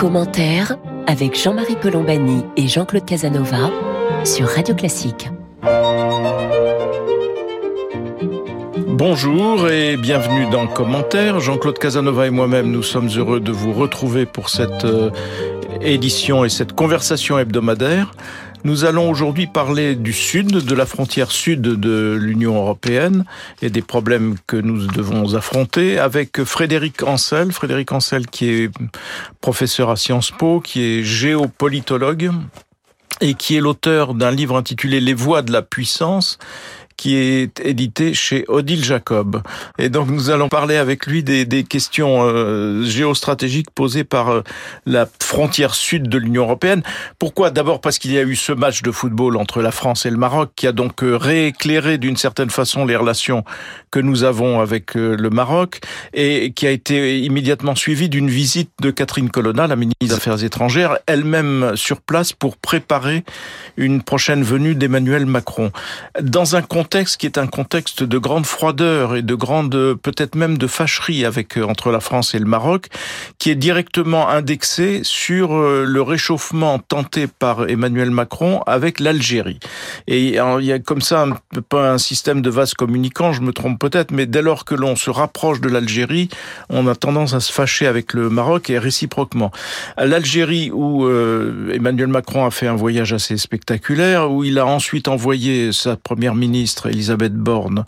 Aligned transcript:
Commentaire 0.00 0.78
avec 1.06 1.38
Jean-Marie 1.38 1.76
Colombani 1.76 2.42
et 2.56 2.68
Jean-Claude 2.68 3.04
Casanova 3.04 3.70
sur 4.24 4.48
Radio 4.48 4.74
Classique. 4.74 5.28
Bonjour 8.86 9.68
et 9.68 9.98
bienvenue 9.98 10.48
dans 10.50 10.66
Commentaire. 10.66 11.40
Jean-Claude 11.40 11.78
Casanova 11.78 12.26
et 12.26 12.30
moi-même, 12.30 12.70
nous 12.70 12.82
sommes 12.82 13.10
heureux 13.14 13.40
de 13.40 13.52
vous 13.52 13.74
retrouver 13.74 14.24
pour 14.24 14.48
cette 14.48 14.86
euh, 14.86 15.10
édition 15.82 16.46
et 16.46 16.48
cette 16.48 16.72
conversation 16.72 17.38
hebdomadaire. 17.38 18.12
Nous 18.62 18.84
allons 18.84 19.08
aujourd'hui 19.08 19.46
parler 19.46 19.94
du 19.94 20.12
sud, 20.12 20.48
de 20.48 20.74
la 20.74 20.84
frontière 20.84 21.30
sud 21.30 21.62
de 21.62 22.18
l'Union 22.20 22.56
européenne 22.56 23.24
et 23.62 23.70
des 23.70 23.80
problèmes 23.80 24.36
que 24.46 24.56
nous 24.56 24.86
devons 24.86 25.34
affronter 25.34 25.98
avec 25.98 26.44
Frédéric 26.44 27.02
Ancel. 27.02 27.52
Frédéric 27.52 27.90
Ancel 27.92 28.26
qui 28.26 28.50
est 28.50 28.70
professeur 29.40 29.88
à 29.88 29.96
Sciences 29.96 30.30
Po, 30.30 30.60
qui 30.60 30.82
est 30.82 31.02
géopolitologue 31.02 32.32
et 33.22 33.34
qui 33.34 33.56
est 33.56 33.60
l'auteur 33.60 34.14
d'un 34.14 34.30
livre 34.30 34.56
intitulé 34.56 35.00
Les 35.00 35.14
voies 35.14 35.40
de 35.40 35.52
la 35.52 35.62
puissance 35.62 36.38
qui 37.00 37.16
est 37.16 37.60
édité 37.64 38.12
chez 38.12 38.44
Odile 38.46 38.84
Jacob. 38.84 39.40
Et 39.78 39.88
donc 39.88 40.10
nous 40.10 40.28
allons 40.28 40.50
parler 40.50 40.76
avec 40.76 41.06
lui 41.06 41.22
des, 41.22 41.64
questions 41.64 42.18
euh, 42.20 42.84
géostratégiques 42.84 43.70
posées 43.70 44.04
par 44.04 44.28
euh, 44.28 44.42
la 44.84 45.08
frontière 45.18 45.74
sud 45.74 46.10
de 46.10 46.18
l'Union 46.18 46.42
européenne. 46.42 46.82
Pourquoi? 47.18 47.48
D'abord 47.48 47.80
parce 47.80 47.98
qu'il 47.98 48.12
y 48.12 48.18
a 48.18 48.22
eu 48.22 48.36
ce 48.36 48.52
match 48.52 48.82
de 48.82 48.90
football 48.90 49.38
entre 49.38 49.62
la 49.62 49.70
France 49.70 50.04
et 50.04 50.10
le 50.10 50.18
Maroc 50.18 50.50
qui 50.54 50.66
a 50.66 50.72
donc 50.72 51.02
euh, 51.02 51.16
rééclairé 51.16 51.96
d'une 51.96 52.18
certaine 52.18 52.50
façon 52.50 52.84
les 52.84 52.96
relations 52.96 53.44
que 53.90 53.98
nous 53.98 54.22
avons 54.22 54.60
avec 54.60 54.94
le 54.94 55.30
Maroc 55.30 55.80
et 56.12 56.52
qui 56.52 56.66
a 56.66 56.70
été 56.70 57.18
immédiatement 57.20 57.74
suivi 57.74 58.08
d'une 58.08 58.28
visite 58.28 58.70
de 58.82 58.90
Catherine 58.90 59.30
Colonna, 59.30 59.66
la 59.66 59.74
ministre 59.74 60.06
des 60.06 60.12
Affaires 60.12 60.44
étrangères, 60.44 60.98
elle-même 61.06 61.72
sur 61.74 62.00
place 62.00 62.32
pour 62.32 62.56
préparer 62.56 63.24
une 63.76 64.02
prochaine 64.02 64.44
venue 64.44 64.76
d'Emmanuel 64.76 65.26
Macron. 65.26 65.72
Dans 66.20 66.54
un 66.54 66.62
contexte 66.62 66.89
qui 66.90 67.26
est 67.26 67.38
un 67.38 67.46
contexte 67.46 68.02
de 68.02 68.18
grande 68.18 68.46
froideur 68.46 69.14
et 69.14 69.22
de 69.22 69.34
grande, 69.36 69.94
peut-être 70.02 70.34
même 70.34 70.58
de 70.58 70.66
fâcherie 70.66 71.24
avec 71.24 71.56
euh, 71.56 71.62
entre 71.62 71.92
la 71.92 72.00
France 72.00 72.34
et 72.34 72.38
le 72.40 72.46
Maroc, 72.46 72.88
qui 73.38 73.50
est 73.50 73.54
directement 73.54 74.28
indexé 74.28 75.02
sur 75.04 75.54
euh, 75.54 75.84
le 75.86 76.02
réchauffement 76.02 76.80
tenté 76.80 77.28
par 77.28 77.68
Emmanuel 77.68 78.10
Macron 78.10 78.62
avec 78.66 78.98
l'Algérie. 78.98 79.60
Et 80.08 80.30
il 80.30 80.64
y 80.64 80.72
a 80.72 80.78
comme 80.80 81.00
ça 81.00 81.22
un, 81.22 81.60
pas 81.68 81.92
un 81.92 81.98
système 81.98 82.42
de 82.42 82.50
vase 82.50 82.74
communicant, 82.74 83.32
je 83.32 83.42
me 83.42 83.52
trompe 83.52 83.78
peut-être, 83.78 84.10
mais 84.10 84.26
dès 84.26 84.42
lors 84.42 84.64
que 84.64 84.74
l'on 84.74 84.96
se 84.96 85.10
rapproche 85.10 85.60
de 85.60 85.68
l'Algérie, 85.68 86.28
on 86.70 86.88
a 86.88 86.96
tendance 86.96 87.34
à 87.34 87.40
se 87.40 87.52
fâcher 87.52 87.86
avec 87.86 88.14
le 88.14 88.30
Maroc 88.30 88.68
et 88.68 88.78
réciproquement. 88.78 89.52
L'Algérie 89.96 90.72
où 90.72 91.04
euh, 91.04 91.72
Emmanuel 91.72 92.08
Macron 92.08 92.44
a 92.44 92.50
fait 92.50 92.66
un 92.66 92.74
voyage 92.74 93.12
assez 93.12 93.36
spectaculaire, 93.36 94.32
où 94.32 94.42
il 94.42 94.58
a 94.58 94.66
ensuite 94.66 95.06
envoyé 95.06 95.72
sa 95.72 95.96
première 95.96 96.34
ministre 96.34 96.79
Elisabeth 96.88 97.34
Borne 97.34 97.84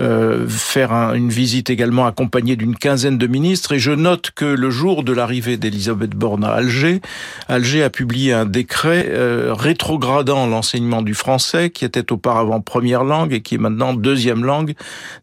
euh, 0.00 0.46
faire 0.48 0.92
une 1.14 1.30
visite 1.30 1.70
également 1.70 2.06
accompagnée 2.06 2.56
d'une 2.56 2.76
quinzaine 2.76 3.18
de 3.18 3.26
ministres. 3.26 3.72
Et 3.72 3.78
je 3.78 3.92
note 3.92 4.30
que 4.34 4.44
le 4.44 4.70
jour 4.70 5.02
de 5.02 5.12
l'arrivée 5.12 5.56
d'Elisabeth 5.56 6.10
Borne 6.10 6.44
à 6.44 6.50
Alger, 6.50 7.00
Alger 7.48 7.82
a 7.82 7.90
publié 7.90 8.32
un 8.32 8.44
décret 8.44 9.06
euh, 9.08 9.54
rétrogradant 9.54 10.46
l'enseignement 10.46 11.02
du 11.02 11.14
français, 11.14 11.70
qui 11.70 11.84
était 11.84 12.12
auparavant 12.12 12.60
première 12.60 13.04
langue 13.04 13.32
et 13.32 13.40
qui 13.40 13.56
est 13.56 13.58
maintenant 13.58 13.94
deuxième 13.94 14.44
langue 14.44 14.74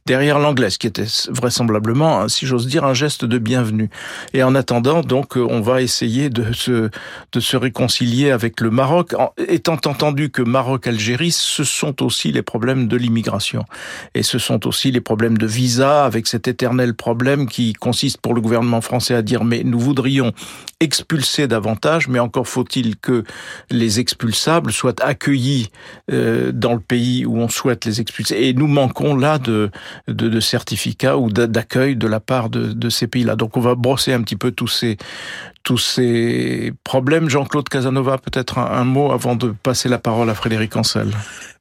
derrière 0.05 0.39
l'anglais, 0.39 0.69
ce 0.69 0.77
qui 0.77 0.87
était 0.87 1.05
vraisemblablement, 1.29 2.27
si 2.27 2.45
j'ose 2.45 2.67
dire, 2.67 2.83
un 2.85 2.93
geste 2.93 3.25
de 3.25 3.37
bienvenue. 3.37 3.89
Et 4.33 4.43
en 4.43 4.55
attendant, 4.55 5.01
donc, 5.01 5.35
on 5.37 5.61
va 5.61 5.81
essayer 5.81 6.29
de 6.29 6.53
se, 6.53 6.89
de 7.31 7.39
se 7.39 7.57
réconcilier 7.57 8.31
avec 8.31 8.61
le 8.61 8.69
Maroc, 8.69 9.13
étant 9.47 9.73
entendu 9.73 10.29
que 10.29 10.41
Maroc-Algérie, 10.41 11.31
ce 11.31 11.63
sont 11.63 12.03
aussi 12.03 12.31
les 12.31 12.41
problèmes 12.41 12.87
de 12.87 12.97
l'immigration. 13.05 13.65
Et 14.13 14.23
ce 14.23 14.39
sont 14.39 14.67
aussi 14.67 14.91
les 14.91 15.01
problèmes 15.01 15.37
de 15.37 15.47
visa, 15.47 16.05
avec 16.05 16.27
cet 16.27 16.47
éternel 16.47 16.93
problème 16.93 17.47
qui 17.47 17.73
consiste 17.73 18.19
pour 18.19 18.33
le 18.33 18.41
gouvernement 18.41 18.81
français 18.81 19.15
à 19.15 19.21
dire 19.21 19.43
mais 19.43 19.63
nous 19.63 19.79
voudrions 19.79 20.31
expulser 20.79 21.47
davantage, 21.47 22.07
mais 22.07 22.19
encore 22.19 22.47
faut-il 22.47 22.97
que 22.97 23.23
les 23.71 23.99
expulsables 23.99 24.71
soient 24.71 25.01
accueillis 25.01 25.69
euh, 26.11 26.51
dans 26.51 26.73
le 26.73 26.79
pays 26.79 27.25
où 27.25 27.37
on 27.37 27.47
souhaite 27.47 27.85
les 27.85 28.01
expulser. 28.01 28.47
Et 28.47 28.53
nous 28.53 28.67
manquons 28.67 29.15
là 29.15 29.39
de, 29.39 29.71
de, 30.07 30.39
certificats 30.39 31.17
ou 31.17 31.29
d'accueil 31.29 31.95
de 31.95 32.07
la 32.07 32.19
part 32.19 32.49
de, 32.49 32.73
de 32.73 32.89
ces 32.89 33.07
pays-là. 33.07 33.35
Donc 33.35 33.55
on 33.57 33.61
va 33.61 33.75
brosser 33.75 34.13
un 34.13 34.21
petit 34.21 34.35
peu 34.35 34.51
tous 34.51 34.67
ces, 34.67 34.97
tous 35.63 35.77
ces 35.77 36.73
problèmes. 36.83 37.29
Jean-Claude 37.29 37.69
Casanova, 37.69 38.17
peut-être 38.17 38.57
un, 38.59 38.65
un, 38.65 38.83
mot 38.83 39.11
avant 39.11 39.35
de 39.35 39.53
passer 39.63 39.89
la 39.89 39.97
parole 39.97 40.29
à 40.29 40.35
Frédéric 40.35 40.75
Ancel. 40.75 41.07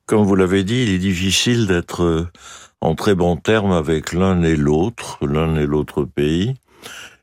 Comme 0.06 0.24
vous 0.24 0.36
l'avez 0.36 0.64
dit, 0.64 0.82
il 0.82 0.90
est 0.90 0.98
difficile 0.98 1.66
d'être 1.66 2.02
euh, 2.02 2.28
en 2.82 2.94
très 2.94 3.14
bon 3.14 3.36
terme 3.36 3.72
avec 3.72 4.12
l'un 4.12 4.42
et 4.42 4.54
l'autre, 4.54 5.18
l'un 5.26 5.56
et 5.56 5.64
l'autre 5.64 6.04
pays. 6.04 6.54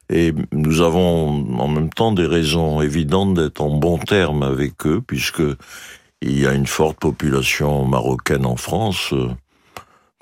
Et 0.09 0.33
nous 0.51 0.81
avons 0.81 1.59
en 1.59 1.67
même 1.67 1.91
temps 1.91 2.11
des 2.11 2.25
raisons 2.25 2.81
évidentes 2.81 3.35
d'être 3.35 3.61
en 3.61 3.69
bon 3.69 3.99
terme 3.99 4.41
avec 4.41 4.87
eux, 4.87 4.99
puisque 5.05 5.43
il 6.21 6.39
y 6.39 6.47
a 6.47 6.53
une 6.53 6.65
forte 6.65 6.99
population 6.99 7.85
marocaine 7.85 8.47
en 8.47 8.55
France, 8.55 9.13
euh, 9.13 9.29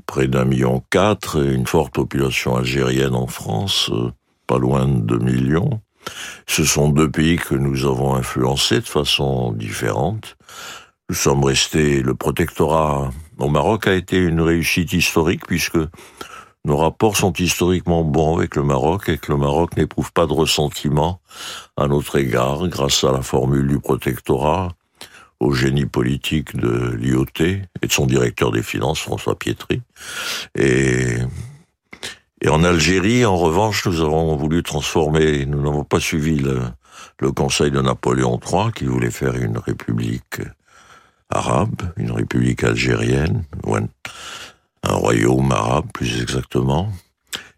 près 0.06 0.28
d'un 0.28 0.44
million 0.44 0.84
quatre, 0.90 1.42
et 1.42 1.54
une 1.54 1.66
forte 1.66 1.94
population 1.94 2.58
algérienne 2.58 3.16
en 3.16 3.28
France, 3.28 3.90
euh, 3.94 4.12
pas 4.48 4.58
loin 4.58 4.86
de 4.86 5.00
deux 5.00 5.20
millions. 5.20 5.80
Ce 6.46 6.66
sont 6.66 6.90
deux 6.90 7.10
pays 7.10 7.38
que 7.38 7.56
nous 7.56 7.86
avons 7.86 8.16
influencés 8.16 8.82
de 8.82 8.86
façon 8.86 9.54
différente. 9.54 10.36
Nous 11.10 11.16
sommes 11.16 11.44
restés, 11.44 12.04
le 12.04 12.14
protectorat 12.14 13.10
au 13.40 13.50
Maroc 13.50 13.88
a 13.88 13.96
été 13.96 14.18
une 14.18 14.42
réussite 14.42 14.94
historique 14.94 15.48
puisque 15.48 15.80
nos 16.66 16.78
rapports 16.78 17.18
sont 17.18 17.34
historiquement 17.34 18.04
bons 18.04 18.38
avec 18.38 18.56
le 18.56 18.62
Maroc 18.62 19.10
et 19.10 19.18
que 19.18 19.32
le 19.32 19.40
Maroc 19.40 19.76
n'éprouve 19.76 20.14
pas 20.14 20.28
de 20.28 20.34
ressentiment 20.34 21.20
à 21.78 21.88
notre 21.88 22.18
égard 22.18 22.68
grâce 22.68 23.04
à 23.04 23.12
la 23.12 23.24
formule 23.24 23.68
du 23.68 23.80
protectorat, 23.80 24.74
au 25.40 25.52
génie 25.52 25.88
politique 25.88 26.56
de 26.56 26.94
l'IOT 27.00 27.26
et 27.40 27.88
de 27.88 27.92
son 27.92 28.06
directeur 28.06 28.52
des 28.52 28.62
finances, 28.62 29.00
François 29.00 29.40
Pietri. 29.40 29.82
Et, 30.54 31.16
et 32.42 32.50
en 32.50 32.64
Algérie, 32.64 33.26
en 33.26 33.36
revanche, 33.36 33.88
nous 33.88 34.02
avons 34.02 34.36
voulu 34.36 34.62
transformer, 34.62 35.48
nous 35.48 35.64
n'avons 35.64 35.86
pas 35.86 36.00
suivi 36.00 36.36
le, 36.36 36.62
le 37.20 37.32
conseil 37.32 37.72
de 37.72 37.82
Napoléon 37.82 38.40
III 38.40 38.72
qui 38.76 38.86
voulait 38.86 39.10
faire 39.10 39.36
une 39.36 39.58
république 39.58 40.42
arabe, 41.30 41.94
une 41.98 42.12
république 42.12 42.64
algérienne, 42.64 43.44
un, 44.84 44.94
royaume 44.94 45.52
arabe 45.52 45.88
plus 45.94 46.22
exactement. 46.22 46.92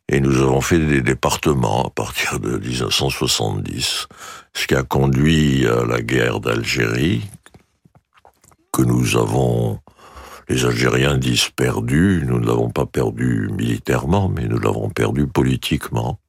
Et 0.09 0.19
nous 0.19 0.41
avons 0.41 0.59
fait 0.59 0.79
des 0.79 1.01
départements 1.01 1.85
à 1.85 1.89
partir 1.89 2.39
de 2.39 2.57
1970, 2.57 4.07
ce 4.53 4.67
qui 4.67 4.75
a 4.75 4.83
conduit 4.83 5.65
à 5.67 5.85
la 5.85 6.01
guerre 6.01 6.41
d'Algérie, 6.41 7.21
que 8.73 8.81
nous 8.81 9.15
avons, 9.15 9.79
les 10.49 10.65
Algériens 10.65 11.17
disent 11.17 11.49
perdu, 11.49 12.23
nous 12.25 12.39
ne 12.39 12.45
l'avons 12.45 12.69
pas 12.69 12.85
perdu 12.85 13.49
militairement, 13.53 14.27
mais 14.27 14.47
nous 14.47 14.59
l'avons 14.59 14.89
perdu 14.89 15.27
politiquement. 15.27 16.19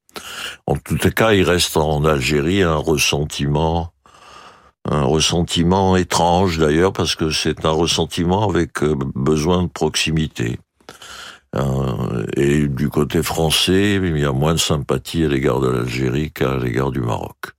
En 0.67 0.77
tout 0.77 0.97
cas, 0.97 1.33
il 1.33 1.43
reste 1.43 1.77
en 1.77 2.05
Algérie 2.05 2.63
un 2.63 2.77
ressentiment 2.77 3.92
un 4.85 5.05
ressentiment 5.05 5.97
étrange 5.97 6.59
d'ailleurs 6.59 6.93
parce 6.93 7.15
que 7.15 7.31
c'est 7.31 7.65
un 7.65 7.71
ressentiment 7.71 8.49
avec 8.49 8.83
euh, 8.83 8.97
besoin 9.15 9.65
de 9.65 9.69
proximité. 9.69 10.59
Euh, 11.55 12.25
et 12.37 12.67
du 12.67 12.89
côté 12.89 13.23
français, 13.23 13.97
il 13.97 14.19
y 14.19 14.25
a 14.25 14.33
moins 14.33 14.55
de 14.55 14.59
sympathie 14.59 15.25
à 15.25 15.29
l'égard 15.29 15.61
de 15.61 15.69
l'Algérie 15.69 16.33
qu'à 16.33 16.57
l'égard 16.57 16.91
du 16.91 17.01
Maroc. 17.01 17.53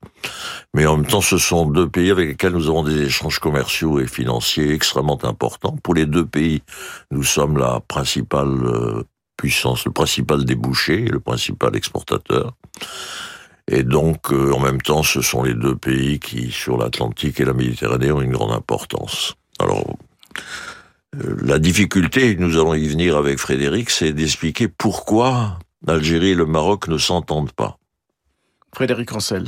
Mais 0.74 0.88
en 0.88 0.98
même 0.98 1.06
temps, 1.06 1.21
ce 1.21 1.38
sont 1.38 1.68
deux 1.68 1.88
pays 1.88 2.09
avec 2.09 2.27
lesquels 2.27 2.53
nous 2.53 2.69
avons 2.69 2.83
des 2.83 3.03
échanges 3.03 3.39
commerciaux 3.39 4.00
et 4.00 4.07
financiers 4.07 4.74
extrêmement 4.74 5.24
importants. 5.24 5.77
Pour 5.83 5.94
les 5.94 6.07
deux 6.07 6.25
pays, 6.25 6.63
nous 7.12 7.24
sommes 7.24 7.57
la 7.57 7.81
principale 7.88 8.65
euh, 8.65 9.03
puissance, 9.38 9.86
le 9.86 9.92
principal 9.92 10.44
débouché, 10.44 10.98
le 10.98 11.19
principal 11.19 11.75
exportateur. 11.75 12.53
Et 13.68 13.83
donc, 13.83 14.31
euh, 14.31 14.51
en 14.51 14.60
même 14.60 14.81
temps, 14.81 15.04
ce 15.04 15.21
sont 15.21 15.44
les 15.44 15.54
deux 15.54 15.75
pays 15.75 16.19
qui, 16.19 16.51
sur 16.51 16.77
l'Atlantique 16.77 17.39
et 17.39 17.45
la 17.45 17.54
Méditerranée, 17.54 18.12
ont 18.12 18.21
une 18.21 18.33
grande 18.33 18.51
importance. 18.51 19.36
Alors, 19.60 19.95
euh, 21.15 21.38
la 21.45 21.60
difficulté, 21.60 22.36
nous 22.36 22.57
allons 22.57 22.74
y 22.74 22.88
venir 22.88 23.15
avec 23.15 23.39
Frédéric, 23.39 23.89
c'est 23.89 24.12
d'expliquer 24.12 24.68
pourquoi 24.68 25.60
l'Algérie 25.86 26.31
et 26.31 26.36
le 26.36 26.45
Maroc 26.45 26.88
ne 26.88 26.98
s'entendent 26.98 27.54
pas. 27.54 27.77
Frédéric 28.74 29.13
Ancel. 29.13 29.45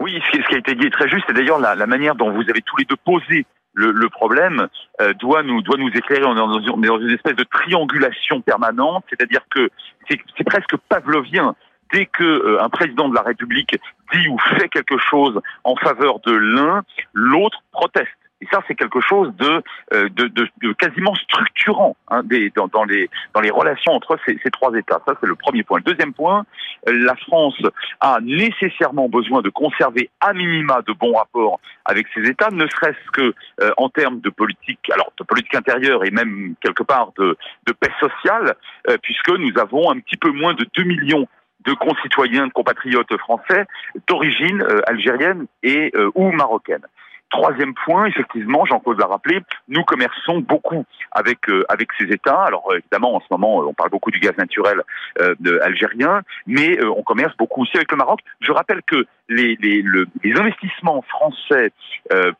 Oui, 0.00 0.18
ce 0.32 0.48
qui 0.48 0.54
a 0.54 0.58
été 0.58 0.74
dit 0.74 0.86
est 0.86 0.90
très 0.90 1.08
juste, 1.08 1.28
et 1.28 1.32
d'ailleurs 1.32 1.58
la, 1.58 1.74
la, 1.74 1.86
manière 1.86 2.14
dont 2.14 2.30
vous 2.30 2.42
avez 2.48 2.62
tous 2.62 2.76
les 2.78 2.84
deux 2.84 2.96
posé 3.04 3.46
le, 3.74 3.92
le 3.92 4.08
problème 4.08 4.66
euh, 5.00 5.12
doit 5.14 5.42
nous 5.42 5.62
doit 5.62 5.76
nous 5.76 5.90
éclairer. 5.90 6.24
On 6.24 6.32
est 6.32 6.36
dans, 6.36 6.74
on 6.74 6.82
est 6.82 6.86
dans 6.86 7.00
une 7.00 7.10
espèce 7.10 7.36
de 7.36 7.44
triangulation 7.44 8.40
permanente, 8.40 9.04
c'est-à-dire 9.10 9.42
que 9.50 9.70
c'est 10.08 10.44
presque 10.44 10.76
pavlovien 10.88 11.54
dès 11.92 12.06
que 12.06 12.58
un 12.60 12.68
président 12.68 13.08
de 13.08 13.14
la 13.14 13.22
République 13.22 13.76
dit 14.12 14.28
ou 14.28 14.38
fait 14.56 14.68
quelque 14.68 14.98
chose 14.98 15.40
en 15.64 15.76
faveur 15.76 16.20
de 16.20 16.32
l'un, 16.32 16.82
l'autre 17.12 17.62
proteste. 17.72 18.10
Et 18.42 18.46
ça, 18.50 18.62
c'est 18.66 18.74
quelque 18.74 19.00
chose 19.00 19.34
de, 19.36 19.62
euh, 19.92 20.08
de, 20.08 20.26
de, 20.28 20.48
de, 20.62 20.72
quasiment 20.72 21.14
structurant 21.14 21.94
hein, 22.08 22.22
des, 22.24 22.50
dans, 22.56 22.68
dans, 22.68 22.84
les, 22.84 23.10
dans 23.34 23.40
les 23.40 23.50
relations 23.50 23.92
entre 23.92 24.18
ces, 24.24 24.38
ces 24.42 24.50
trois 24.50 24.72
États. 24.74 25.00
Ça, 25.06 25.14
c'est 25.20 25.26
le 25.26 25.34
premier 25.34 25.62
point. 25.62 25.78
Le 25.78 25.92
deuxième 25.92 26.14
point, 26.14 26.46
euh, 26.88 26.92
la 27.04 27.16
France 27.16 27.60
a 28.00 28.18
nécessairement 28.22 29.10
besoin 29.10 29.42
de 29.42 29.50
conserver 29.50 30.08
à 30.20 30.32
minima 30.32 30.80
de 30.86 30.92
bons 30.94 31.12
rapports 31.12 31.60
avec 31.84 32.06
ces 32.14 32.22
États, 32.22 32.50
ne 32.50 32.66
serait-ce 32.66 33.10
que 33.12 33.34
euh, 33.60 33.72
en 33.76 33.90
termes 33.90 34.20
de 34.20 34.30
politique, 34.30 34.90
alors 34.90 35.12
de 35.18 35.24
politique 35.24 35.54
intérieure 35.54 36.04
et 36.04 36.10
même 36.10 36.54
quelque 36.62 36.82
part 36.82 37.12
de, 37.18 37.36
de 37.66 37.72
paix 37.72 37.92
sociale, 38.00 38.54
puisque 39.02 39.30
nous 39.30 39.52
avons 39.58 39.90
un 39.90 39.98
petit 40.00 40.16
peu 40.16 40.30
moins 40.30 40.54
de 40.54 40.66
2 40.76 40.84
millions 40.84 41.26
de 41.64 41.72
concitoyens, 41.74 42.46
de 42.46 42.52
compatriotes 42.52 43.16
français 43.18 43.66
d'origine 44.08 44.64
algérienne 44.86 45.46
et 45.62 45.92
ou 46.14 46.30
marocaine. 46.32 46.84
Troisième 47.30 47.74
point, 47.74 48.06
effectivement, 48.06 48.64
Jean-Claude 48.66 48.98
l'a 48.98 49.06
rappelé, 49.06 49.40
nous 49.68 49.84
commerçons 49.84 50.40
beaucoup 50.40 50.84
avec 51.12 51.48
euh, 51.48 51.64
avec 51.68 51.90
ces 51.96 52.06
États. 52.06 52.42
Alors 52.42 52.72
euh, 52.72 52.78
évidemment, 52.78 53.14
en 53.14 53.20
ce 53.20 53.26
moment, 53.30 53.58
on 53.58 53.72
parle 53.72 53.90
beaucoup 53.90 54.10
du 54.10 54.18
gaz 54.18 54.36
naturel 54.36 54.82
euh, 55.20 55.36
algérien, 55.62 56.22
mais 56.48 56.84
on 56.84 57.02
commerce 57.02 57.36
beaucoup 57.36 57.62
aussi 57.62 57.76
avec 57.76 57.92
le 57.92 57.98
Maroc. 57.98 58.18
Je 58.40 58.50
rappelle 58.50 58.82
que 58.84 59.06
les 59.28 59.56
les, 59.60 59.84
les 60.24 60.40
investissements 60.40 61.02
français 61.02 61.70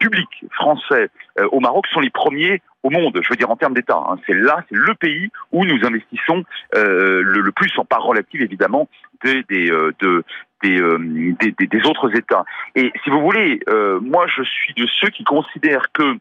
publics 0.01 0.45
français 0.51 1.09
au 1.53 1.61
Maroc 1.61 1.87
sont 1.93 2.01
les 2.01 2.11
premiers 2.11 2.61
au 2.83 2.91
monde, 2.91 3.19
je 3.23 3.29
veux 3.29 3.37
dire 3.37 3.51
en 3.51 3.57
termes 3.57 3.75
d'État. 3.75 4.03
Hein. 4.09 4.17
C'est 4.27 4.35
là, 4.35 4.65
c'est 4.69 4.77
le 4.77 4.95
pays 4.95 5.31
où 5.53 5.65
nous 5.65 5.85
investissons 5.85 6.45
le, 6.73 7.23
le, 7.23 7.53
plus 7.53 7.73
en 7.79 7.85
part 7.85 8.03
relative 8.03 8.43
évidemment 8.43 8.89
des, 9.23 9.43
des, 9.45 9.69
de, 9.69 10.25
euh, 10.65 10.99
des, 11.41 11.53
des, 11.53 11.67
des, 11.67 11.87
autres 11.87 12.15
États. 12.15 12.45
Et 12.75 12.93
si 13.03 13.11
vous 13.11 13.21
voulez, 13.21 13.61
euh, 13.69 13.99
moi 14.01 14.27
je 14.27 14.43
suis 14.43 14.75
de 14.75 14.87
ceux 14.87 15.09
qui 15.09 15.25
considèrent 15.25 15.91
que 15.93 16.19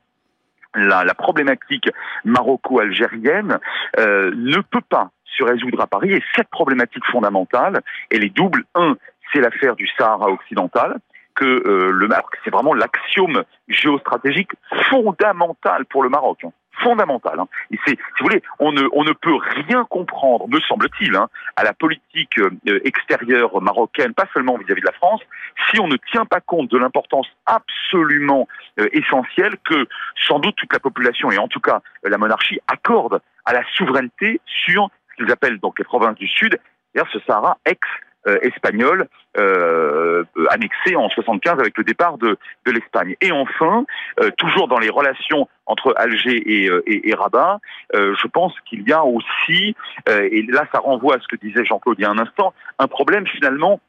la, 0.75 1.03
la 1.03 1.13
problématique 1.13 1.89
maroco-algérienne 2.23 3.59
euh, 3.97 4.31
ne 4.35 4.61
peut 4.61 4.83
pas 4.87 5.09
se 5.25 5.43
résoudre 5.43 5.81
à 5.81 5.87
Paris. 5.87 6.13
Et 6.13 6.23
cette 6.35 6.49
problématique 6.49 7.03
fondamentale, 7.11 7.81
elle 8.11 8.23
est 8.23 8.33
double. 8.33 8.63
Un, 8.75 8.95
c'est 9.33 9.41
l'affaire 9.41 9.75
du 9.75 9.87
Sahara 9.97 10.29
occidental 10.29 10.99
que 11.39 11.45
euh, 11.45 11.91
le 11.91 12.07
Maroc, 12.07 12.35
c'est 12.43 12.51
vraiment 12.51 12.73
l'axiome 12.73 13.43
géostratégique 13.67 14.51
fondamental 14.89 15.85
pour 15.85 16.03
le 16.03 16.09
Maroc. 16.09 16.39
Hein 16.43 16.51
fondamental. 16.81 17.39
Hein. 17.39 17.47
Et 17.71 17.77
c'est, 17.85 17.91
si 17.91 18.19
vous 18.19 18.25
voulez, 18.25 18.41
on 18.59 18.71
ne, 18.71 18.83
on 18.93 19.03
ne 19.03 19.11
peut 19.11 19.35
rien 19.67 19.85
comprendre, 19.89 20.47
me 20.47 20.59
semble-t-il, 20.61 21.15
hein, 21.15 21.27
à 21.55 21.63
la 21.63 21.73
politique 21.73 22.39
euh, 22.39 22.79
extérieure 22.85 23.61
marocaine, 23.61 24.13
pas 24.13 24.27
seulement 24.33 24.57
vis-à-vis 24.57 24.81
de 24.81 24.85
la 24.85 24.93
France, 24.93 25.21
si 25.69 25.79
on 25.79 25.87
ne 25.87 25.97
tient 26.11 26.25
pas 26.25 26.39
compte 26.41 26.69
de 26.71 26.77
l'importance 26.77 27.27
absolument 27.45 28.47
euh, 28.79 28.87
essentielle 28.93 29.57
que 29.65 29.87
sans 30.27 30.39
doute 30.39 30.55
toute 30.55 30.73
la 30.73 30.79
population 30.79 31.31
et 31.31 31.37
en 31.37 31.47
tout 31.47 31.59
cas 31.59 31.81
la 32.03 32.17
monarchie 32.17 32.59
accorde 32.67 33.21
à 33.45 33.53
la 33.53 33.63
souveraineté 33.73 34.39
sur 34.45 34.89
ce 35.11 35.23
qu'ils 35.23 35.31
appellent 35.31 35.59
donc 35.59 35.79
les 35.79 35.85
provinces 35.85 36.15
du 36.15 36.27
Sud, 36.27 36.59
c'est-à-dire 36.93 37.11
ce 37.11 37.19
Sahara 37.27 37.57
ex 37.65 37.79
euh, 38.27 38.37
espagnol 38.41 39.07
euh, 39.37 40.25
annexé 40.49 40.95
en 40.97 41.07
75 41.07 41.53
avec 41.59 41.77
le 41.77 41.85
départ 41.85 42.17
de, 42.17 42.37
de 42.65 42.71
l'Espagne. 42.71 43.15
Et 43.21 43.31
enfin, 43.31 43.85
euh, 44.19 44.29
toujours 44.37 44.67
dans 44.67 44.77
les 44.77 44.89
relations 44.89 45.47
entre 45.65 45.93
Alger 45.95 46.35
et, 46.35 46.69
et, 46.85 47.09
et 47.09 47.13
Rabat, 47.13 47.59
je 47.93 48.27
pense 48.27 48.53
qu'il 48.67 48.87
y 48.89 48.91
a 48.91 49.05
aussi, 49.05 49.75
et 50.07 50.41
là 50.49 50.65
ça 50.73 50.79
renvoie 50.79 51.15
à 51.15 51.19
ce 51.19 51.27
que 51.27 51.35
disait 51.35 51.63
Jean-Claude 51.63 51.97
il 51.99 52.01
y 52.01 52.05
a 52.05 52.09
un 52.09 52.17
instant, 52.17 52.55
un 52.79 52.87
problème 52.87 53.27
finalement 53.27 53.79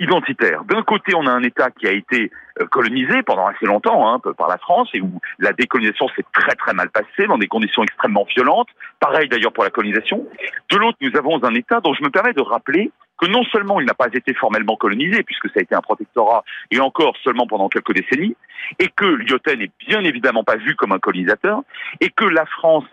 identitaire. 0.00 0.64
D'un 0.64 0.82
côté, 0.82 1.14
on 1.14 1.26
a 1.26 1.30
un 1.30 1.42
État 1.42 1.70
qui 1.70 1.86
a 1.86 1.92
été 1.92 2.32
colonisé 2.70 3.22
pendant 3.22 3.46
assez 3.46 3.66
longtemps 3.66 4.12
hein, 4.12 4.20
par 4.36 4.48
la 4.48 4.58
France 4.58 4.88
et 4.94 5.00
où 5.00 5.20
la 5.38 5.52
décolonisation 5.52 6.08
s'est 6.16 6.24
très 6.32 6.54
très 6.56 6.72
mal 6.72 6.90
passée 6.90 7.26
dans 7.28 7.38
des 7.38 7.46
conditions 7.46 7.82
extrêmement 7.82 8.26
violentes. 8.34 8.68
Pareil 8.98 9.28
d'ailleurs 9.28 9.52
pour 9.52 9.64
la 9.64 9.70
colonisation. 9.70 10.26
De 10.70 10.76
l'autre, 10.76 10.98
nous 11.00 11.16
avons 11.16 11.42
un 11.44 11.54
État 11.54 11.80
dont 11.80 11.94
je 11.94 12.02
me 12.02 12.10
permets 12.10 12.32
de 12.32 12.40
rappeler 12.40 12.90
que 13.20 13.26
non 13.26 13.44
seulement 13.44 13.80
il 13.80 13.86
n'a 13.86 13.94
pas 13.94 14.08
été 14.12 14.32
formellement 14.34 14.76
colonisé, 14.76 15.22
puisque 15.22 15.48
ça 15.48 15.60
a 15.60 15.62
été 15.62 15.74
un 15.74 15.82
protectorat, 15.82 16.42
et 16.70 16.80
encore 16.80 17.14
seulement 17.22 17.46
pendant 17.46 17.68
quelques 17.68 17.92
décennies, 17.92 18.34
et 18.78 18.88
que 18.88 19.04
Lyoten 19.04 19.58
n'est 19.58 19.70
bien 19.86 20.02
évidemment 20.04 20.42
pas 20.42 20.56
vu 20.56 20.74
comme 20.74 20.92
un 20.92 20.98
colonisateur, 20.98 21.60
et 22.00 22.08
que 22.08 22.24
la 22.24 22.46
France 22.46 22.88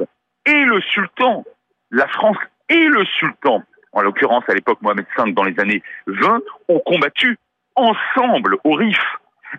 et 0.45 0.65
le 0.65 0.81
sultan, 0.81 1.45
la 1.91 2.07
France 2.07 2.37
et 2.69 2.87
le 2.87 3.05
sultan, 3.05 3.63
en 3.93 4.01
l'occurrence 4.01 4.43
à 4.47 4.53
l'époque 4.53 4.81
Mohamed 4.81 5.05
V 5.17 5.31
dans 5.31 5.43
les 5.43 5.59
années 5.59 5.81
20, 6.07 6.41
ont 6.69 6.79
combattu 6.79 7.37
ensemble 7.75 8.57
au 8.63 8.73
Rif. 8.73 8.99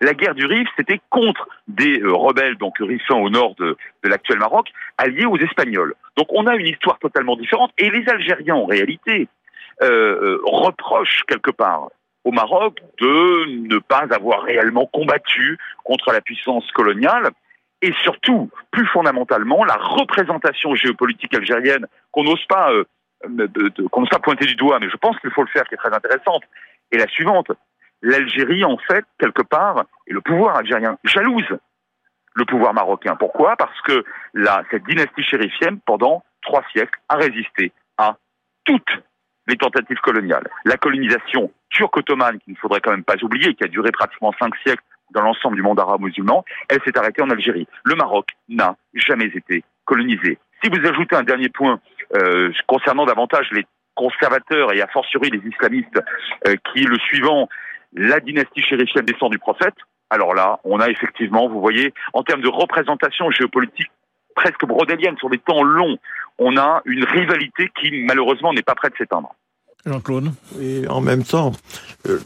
La 0.01 0.13
guerre 0.13 0.35
du 0.35 0.45
Rif, 0.45 0.69
c'était 0.77 1.01
contre 1.09 1.49
des 1.67 2.01
euh, 2.01 2.13
rebelles, 2.13 2.57
donc 2.57 2.77
rifins 2.79 3.17
au 3.17 3.31
nord 3.31 3.55
de, 3.57 3.77
de 4.05 4.09
l'actuel 4.09 4.39
Maroc, 4.39 4.69
alliés 4.99 5.25
aux 5.25 5.39
Espagnols. 5.39 5.95
Donc 6.17 6.27
on 6.31 6.47
a 6.47 6.57
une 6.57 6.67
histoire 6.67 6.99
totalement 6.99 7.37
différente. 7.37 7.73
Et 7.79 7.89
les 7.91 8.07
Algériens, 8.09 8.57
en 8.57 8.67
réalité, 8.67 9.29
euh, 9.83 10.39
reproche 10.45 11.23
quelque 11.27 11.51
part 11.51 11.89
au 12.25 12.33
Maroc 12.33 12.79
de 13.01 13.47
ne 13.69 13.79
pas 13.79 14.07
avoir 14.11 14.43
réellement 14.43 14.87
combattu 14.87 15.57
contre 15.85 16.13
la 16.13 16.21
puissance 16.21 16.71
coloniale 16.73 17.31
et 17.81 17.93
surtout, 18.03 18.51
plus 18.71 18.87
fondamentalement, 18.87 19.65
la 19.65 19.77
représentation 19.77 20.75
géopolitique 20.75 21.35
algérienne 21.35 21.87
qu'on 22.11 22.25
n'ose 22.25 22.45
pas, 22.49 22.73
euh, 22.73 22.85
qu'on 23.23 24.01
n'ose 24.01 24.09
pas 24.09 24.19
pointer 24.19 24.47
du 24.47 24.55
doigt, 24.55 24.79
mais 24.81 24.89
je 24.89 24.97
pense 24.97 25.19
qu'il 25.21 25.31
faut 25.31 25.43
le 25.43 25.49
faire, 25.49 25.65
qui 25.65 25.75
est 25.75 25.79
très 25.79 25.95
intéressante, 25.95 26.43
est 26.93 26.99
la 26.99 27.07
suivante. 27.09 27.51
L'Algérie, 28.03 28.65
en 28.65 28.79
fait, 28.79 29.05
quelque 29.19 29.43
part, 29.43 29.85
et 30.07 30.13
le 30.13 30.21
pouvoir 30.21 30.57
algérien 30.57 30.97
jalouse 31.05 31.59
le 32.35 32.45
pouvoir 32.45 32.73
marocain. 32.73 33.17
Pourquoi? 33.17 33.57
Parce 33.57 33.81
que 33.83 34.05
cette 34.71 34.85
dynastie 34.85 35.25
chérifienne, 35.25 35.81
pendant 35.85 36.23
trois 36.43 36.63
siècles, 36.73 36.99
a 37.09 37.17
résisté 37.17 37.73
à 37.97 38.17
toutes 38.65 39.03
les 39.49 39.57
tentatives 39.57 39.99
coloniales. 39.99 40.47
La 40.65 40.77
colonisation 40.77 41.51
turco-ottomane, 41.71 42.39
qu'il 42.39 42.53
ne 42.53 42.59
faudrait 42.59 42.81
quand 42.81 42.93
même 42.93 43.03
pas 43.03 43.17
oublier, 43.23 43.55
qui 43.55 43.65
a 43.65 43.69
duré 43.69 43.91
pratiquement 43.91 44.33
cinq 44.39 44.55
siècles 44.65 44.83
dans 45.11 45.23
l'ensemble 45.23 45.57
du 45.57 45.63
monde 45.63 45.81
arabe 45.81 46.03
musulman, 46.03 46.45
elle 46.69 46.81
s'est 46.85 46.97
arrêtée 46.97 47.23
en 47.23 47.31
Algérie. 47.31 47.67
Le 47.85 47.97
Maroc 47.97 48.29
n'a 48.49 48.77
jamais 48.95 49.27
été 49.35 49.65
colonisé. 49.85 50.39
Si 50.63 50.71
vous 50.71 50.87
ajoutez 50.87 51.17
un 51.17 51.23
dernier 51.23 51.49
point 51.49 51.81
euh, 52.17 52.53
concernant 52.67 53.07
davantage 53.07 53.49
les 53.53 53.67
conservateurs 53.95 54.73
et 54.73 54.81
a 54.81 54.87
fortiori 54.87 55.31
les 55.31 55.47
islamistes, 55.49 56.01
euh, 56.47 56.55
qui 56.73 56.85
le 56.85 56.99
suivant, 56.99 57.49
la 57.93 58.21
dynastie 58.21 58.63
chérifienne 58.63 59.05
descend 59.05 59.31
du 59.31 59.39
prophète, 59.39 59.75
alors 60.11 60.35
là, 60.35 60.59
on 60.65 60.81
a 60.81 60.89
effectivement, 60.89 61.49
vous 61.49 61.61
voyez, 61.61 61.93
en 62.13 62.23
termes 62.23 62.41
de 62.41 62.49
représentation 62.49 63.31
géopolitique 63.31 63.91
presque 64.35 64.65
brodélienne 64.65 65.17
sur 65.19 65.29
des 65.31 65.39
temps 65.39 65.63
longs, 65.63 65.99
on 66.39 66.57
a 66.57 66.81
une 66.85 67.05
rivalité 67.05 67.71
qui 67.81 68.05
malheureusement 68.07 68.53
n'est 68.53 68.63
pas 68.63 68.75
prête 68.75 68.93
de 68.93 68.99
s'éteindre. 68.99 69.35
Jean-Claude 69.89 70.33
Et 70.61 70.87
en 70.89 71.01
même 71.01 71.25
temps, 71.25 71.53
euh, 72.09 72.19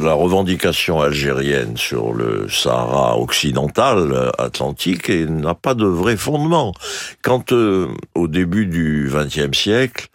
la 0.00 0.12
revendication 0.12 1.00
algérienne 1.00 1.76
sur 1.76 2.12
le 2.12 2.48
Sahara 2.48 3.18
occidental 3.18 4.12
euh, 4.12 4.30
atlantique 4.38 5.08
n'a 5.10 5.54
pas 5.54 5.74
de 5.74 5.86
vrai 5.86 6.16
fondement. 6.16 6.74
Quand 7.22 7.52
euh, 7.52 7.88
au 8.14 8.28
début 8.28 8.66
du 8.66 9.10
XXe 9.12 9.56
siècle, 9.56 10.08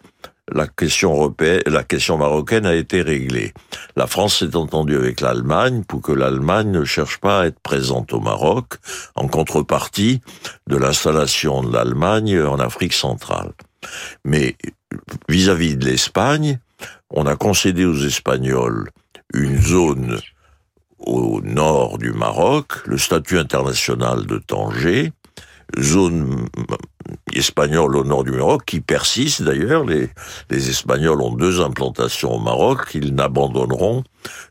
la 0.50 0.66
question 0.66 1.12
européenne, 1.12 1.62
la 1.66 1.82
question 1.82 2.18
marocaine 2.18 2.66
a 2.66 2.74
été 2.74 3.02
réglée. 3.02 3.52
La 3.96 4.06
France 4.06 4.38
s'est 4.38 4.56
entendue 4.56 4.96
avec 4.96 5.20
l'Allemagne 5.20 5.84
pour 5.86 6.02
que 6.02 6.12
l'Allemagne 6.12 6.70
ne 6.70 6.84
cherche 6.84 7.18
pas 7.18 7.42
à 7.42 7.46
être 7.46 7.60
présente 7.60 8.12
au 8.12 8.20
Maroc 8.20 8.74
en 9.14 9.28
contrepartie 9.28 10.20
de 10.68 10.76
l'installation 10.76 11.62
de 11.62 11.72
l'Allemagne 11.72 12.40
en 12.42 12.58
Afrique 12.58 12.92
centrale. 12.92 13.52
Mais 14.24 14.56
vis-à-vis 15.28 15.76
de 15.76 15.84
l'Espagne, 15.84 16.58
on 17.12 17.26
a 17.26 17.36
concédé 17.36 17.84
aux 17.84 18.04
Espagnols 18.04 18.90
une 19.34 19.60
zone 19.60 20.18
au 20.98 21.40
nord 21.42 21.98
du 21.98 22.12
Maroc, 22.12 22.86
le 22.86 22.98
statut 22.98 23.38
international 23.38 24.26
de 24.26 24.38
Tanger, 24.38 25.12
zone 25.78 26.46
espagnole 27.34 27.96
au 27.96 28.04
nord 28.04 28.24
du 28.24 28.30
Maroc, 28.30 28.64
qui 28.66 28.80
persiste 28.80 29.42
d'ailleurs. 29.42 29.84
Les, 29.84 30.10
Espagnols 30.50 31.20
ont 31.22 31.34
deux 31.34 31.60
implantations 31.60 32.34
au 32.34 32.38
Maroc 32.38 32.88
qu'ils 32.90 33.14
n'abandonneront 33.14 34.04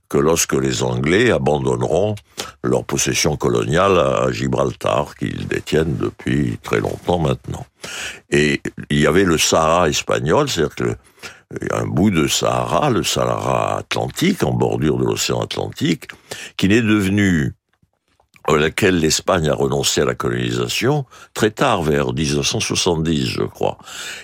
que 0.10 0.18
lorsque 0.18 0.54
les 0.54 0.84
Anglais 0.84 1.32
abandonneront 1.32 2.16
leur 2.64 2.84
possession 2.84 3.38
coloniale 3.38 3.98
à 3.98 4.32
Gibraltar, 4.32 5.16
qu'ils 5.16 5.48
détiennent 5.48 5.96
depuis 5.96 6.58
très 6.62 6.80
longtemps 6.80 7.20
maintenant. 7.20 7.66
Et 8.30 8.62
il 8.90 9.00
y 9.00 9.08
avait 9.08 9.24
le 9.24 9.38
Sahara 9.38 9.90
espagnol, 9.90 10.50
c'est-à-dire 10.50 10.76
que 10.76 10.96
un 11.72 11.86
bout 11.86 12.12
de 12.12 12.28
Sahara, 12.28 12.90
le 12.90 13.04
Sahara 13.04 13.80
atlantique, 13.80 14.44
en 14.44 14.54
bordure 14.54 14.98
de 14.98 15.06
l'océan 15.06 15.42
Atlantique, 15.42 16.08
qui 16.58 16.68
n'est 16.68 16.82
devenu 16.82 17.54
à 18.48 18.56
laquelle 18.56 19.00
l'Espagne 19.00 19.50
a 19.50 19.54
renoncé 19.54 20.02
à 20.02 20.06
la 20.06 20.16
colonisation 20.16 21.06
très 21.34 21.52
tard, 21.52 21.84
vers 21.84 22.14
1970, 22.14 23.28
je 23.28 23.44
crois. 23.44 23.78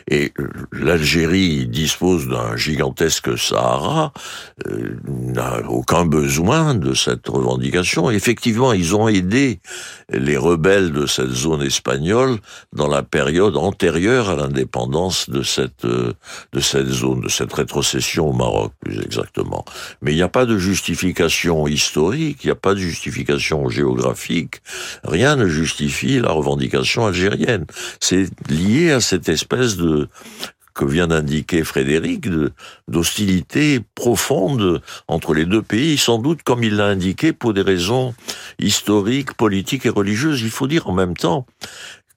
Et 0.09 0.33
euh, 0.39 0.47
l'Algérie 0.71 1.67
dispose 1.67 2.27
d'un 2.27 2.55
gigantesque 2.55 3.38
Sahara, 3.38 4.12
euh, 4.67 4.97
n'a 5.05 5.62
aucun 5.69 6.05
besoin 6.05 6.74
de 6.74 6.93
cette 6.93 7.27
revendication. 7.27 8.09
Effectivement, 8.09 8.74
ils 8.74 8.95
ont 8.95 9.07
aidé 9.07 9.59
les 10.09 10.38
rebelles 10.38 10.91
de 10.91 11.05
cette 11.05 11.31
zone 11.31 11.62
espagnole 11.62 12.38
dans 12.74 12.88
la 12.88 13.03
période 13.03 13.55
antérieure 13.57 14.29
à 14.29 14.36
l'indépendance 14.36 15.29
de 15.29 15.43
cette 15.43 15.86
euh, 15.86 16.13
de 16.53 16.59
cette 16.59 16.88
zone, 16.88 17.21
de 17.21 17.29
cette 17.29 17.53
rétrocession 17.53 18.29
au 18.29 18.33
Maroc, 18.33 18.71
plus 18.79 19.00
exactement. 19.01 19.63
Mais 20.01 20.12
il 20.12 20.15
n'y 20.15 20.21
a 20.21 20.29
pas 20.29 20.45
de 20.45 20.57
justification 20.57 21.67
historique, 21.67 22.43
il 22.43 22.47
n'y 22.47 22.51
a 22.51 22.55
pas 22.55 22.74
de 22.74 22.79
justification 22.79 23.69
géographique 23.69 24.06
rien 25.03 25.35
ne 25.35 25.47
justifie 25.47 26.19
la 26.19 26.31
revendication 26.31 27.05
algérienne. 27.05 27.65
C'est 27.99 28.29
lié 28.49 28.91
à 28.91 29.01
cette 29.01 29.29
espèce 29.29 29.77
de 29.77 30.09
que 30.77 30.85
vient 30.85 31.07
d'indiquer 31.07 31.63
Frédéric, 31.63 32.27
d'hostilité 32.87 33.81
profonde 33.95 34.81
entre 35.07 35.33
les 35.33 35.45
deux 35.45 35.63
pays, 35.63 35.97
sans 35.97 36.19
doute 36.19 36.43
comme 36.43 36.63
il 36.63 36.75
l'a 36.75 36.85
indiqué 36.85 37.33
pour 37.33 37.55
des 37.55 37.63
raisons 37.63 38.13
historiques, 38.59 39.33
politiques 39.33 39.87
et 39.87 39.89
religieuses. 39.89 40.43
Il 40.43 40.51
faut 40.51 40.67
dire 40.67 40.87
en 40.87 40.93
même 40.93 41.17
temps 41.17 41.47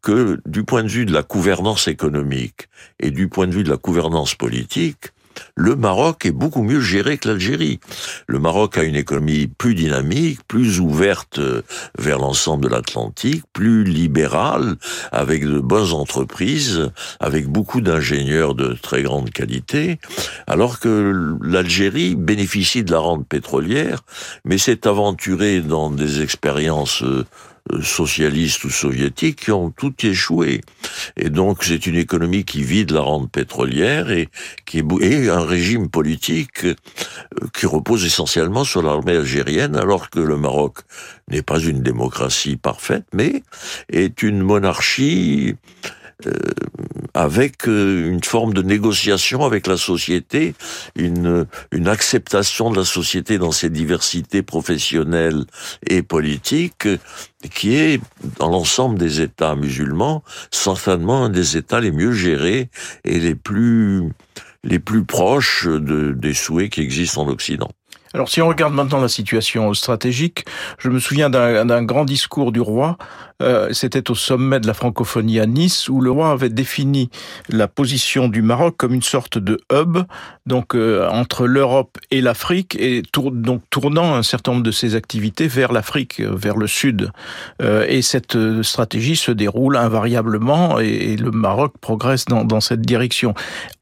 que 0.03 0.41
du 0.45 0.65
point 0.65 0.83
de 0.83 0.89
vue 0.89 1.07
de 1.07 1.13
la 1.13 1.23
gouvernance 1.23 1.89
économique 1.89 2.69
et 3.01 3.11
du 3.11 3.29
point 3.29 3.47
de 3.47 3.55
vue 3.55 3.65
de 3.65 3.71
la 3.71 3.77
gouvernance 3.77 4.35
politique, 4.35 5.13
le 5.55 5.77
Maroc 5.77 6.27
est 6.27 6.33
beaucoup 6.33 6.63
mieux 6.63 6.81
géré 6.81 7.19
que 7.19 7.29
l'Algérie. 7.29 7.81
Le 8.27 8.39
Maroc 8.39 8.79
a 8.79 8.83
une 8.83 8.97
économie 8.97 9.47
plus 9.47 9.75
dynamique, 9.75 10.41
plus 10.47 10.81
ouverte 10.81 11.39
euh, 11.39 11.63
vers 11.99 12.19
l'ensemble 12.19 12.65
de 12.65 12.69
l'Atlantique, 12.69 13.43
plus 13.53 13.85
libérale, 13.85 14.77
avec 15.13 15.45
de 15.45 15.61
bonnes 15.61 15.93
entreprises, 15.93 16.91
avec 17.21 17.47
beaucoup 17.47 17.81
d'ingénieurs 17.81 18.55
de 18.55 18.75
très 18.81 19.03
grande 19.03 19.31
qualité, 19.31 19.99
alors 20.47 20.81
que 20.81 21.37
l'Algérie 21.43 22.15
bénéficie 22.17 22.85
de 22.85 22.93
la 22.93 22.99
rente 22.99 23.27
pétrolière, 23.27 24.03
mais 24.45 24.59
s'est 24.59 24.87
aventurée 24.87 25.61
dans 25.61 25.91
des 25.91 26.23
expériences 26.23 27.03
euh, 27.03 27.25
socialistes 27.83 28.65
ou 28.65 28.71
soviétiques 28.71 29.45
qui 29.45 29.53
ont 29.53 29.71
tout 29.71 29.95
échoué. 30.05 30.61
Et 31.17 31.31
donc 31.31 31.65
c'est 31.65 31.87
une 31.87 31.97
économie 31.97 32.45
qui 32.45 32.63
vide 32.63 32.91
la 32.93 33.01
rente 33.01 33.31
pétrolière 33.31 34.11
et 34.11 34.29
qui 34.67 34.79
est 35.01 35.29
un 35.29 35.45
régime 35.45 35.89
politique 35.89 36.65
euh, 36.65 36.75
qui 37.55 37.67
repose 37.67 38.05
essentiellement 38.05 38.65
sur 38.65 38.83
l'armée 38.83 39.17
algérienne, 39.17 39.77
alors 39.77 40.11
que 40.11 40.21
le 40.21 40.37
Maroc 40.37 40.79
n'est 41.29 41.43
pas 41.43 41.61
une 41.61 41.83
démocratie 41.83 42.57
parfaite, 42.57 43.05
mais 43.13 43.43
est 43.91 44.23
une 44.23 44.43
monarchie 44.43 45.55
euh, 46.27 46.33
avec 47.15 47.69
euh, 47.69 48.11
une 48.11 48.23
forme 48.23 48.55
de 48.55 48.63
négociation 48.63 49.45
avec 49.45 49.67
la 49.67 49.77
société, 49.77 50.55
une, 50.97 51.47
une 51.73 51.89
acceptation 51.89 52.71
de 52.71 52.79
la 52.79 52.85
société 52.85 53.39
dans 53.39 53.53
ses 53.53 53.71
diversités 53.71 54.43
professionnelles 54.43 55.45
et 55.89 56.03
politiques, 56.03 56.89
qui 57.55 57.77
est, 57.77 58.01
dans 58.39 58.51
l'ensemble 58.51 58.99
des 58.99 59.21
États 59.21 59.55
musulmans, 59.55 60.23
certainement 60.51 61.25
un 61.25 61.31
des 61.31 61.57
États 61.57 61.81
les 61.81 61.93
mieux 61.93 62.13
gérés 62.13 62.69
et 63.05 63.19
les 63.19 63.35
plus, 63.35 64.11
les 64.63 64.79
plus 64.79 65.05
proches 65.05 65.67
de, 65.67 66.13
des 66.13 66.35
souhaits 66.35 66.71
qui 66.71 66.81
existent 66.83 67.23
en 67.23 67.29
Occident. 67.29 67.71
Alors 68.13 68.29
si 68.29 68.43
on 68.43 68.49
regarde 68.49 68.75
maintenant 68.75 69.01
la 69.01 69.09
situation 69.09 69.73
stratégique, 69.73 70.45
je 70.79 70.89
me 70.89 70.99
souviens 70.99 71.31
d'un 71.31 71.83
grand 71.85 72.05
discours 72.05 72.51
du 72.51 72.61
roi 72.61 72.99
euh, 73.41 73.69
c'était 73.73 74.11
au 74.11 74.15
sommet 74.15 74.61
de 74.61 74.67
la 74.67 74.75
francophonie 74.75 75.41
à 75.41 75.47
Nice, 75.47 75.89
où 75.89 76.01
le 76.01 76.11
roi 76.11 76.31
avait 76.31 76.49
défini 76.49 77.11
la 77.49 77.69
position 77.69 78.29
du 78.29 78.43
Maroc 78.43 78.77
comme 78.77 78.95
une 78.95 79.03
sorte 79.03 79.39
de 79.39 79.59
hub, 79.73 79.99
donc 80.47 80.75
euh, 80.75 81.09
entre 81.09 81.47
l'Europe 81.47 81.99
et 82.11 82.21
l'Afrique, 82.21 82.77
et 82.79 83.03
donc 83.33 83.63
tournant 83.71 84.15
un 84.15 84.23
certain 84.23 84.53
nombre 84.53 84.65
de 84.65 84.71
ses 84.71 84.95
activités 84.95 85.47
vers 85.47 85.73
l'Afrique, 85.73 86.21
euh, 86.21 86.35
vers 86.35 86.57
le 86.57 86.67
sud. 86.67 87.11
et 87.61 88.03
cette 88.03 88.37
stratégie 88.63 89.17
se 89.17 89.33
déroule 89.33 89.77
invariablement, 89.77 90.79
et, 90.79 91.17
le 91.17 91.31
Maroc 91.31 91.75
progresse 91.81 92.25
dans, 92.27 92.61
cette 92.61 92.81
direction. 92.81 93.35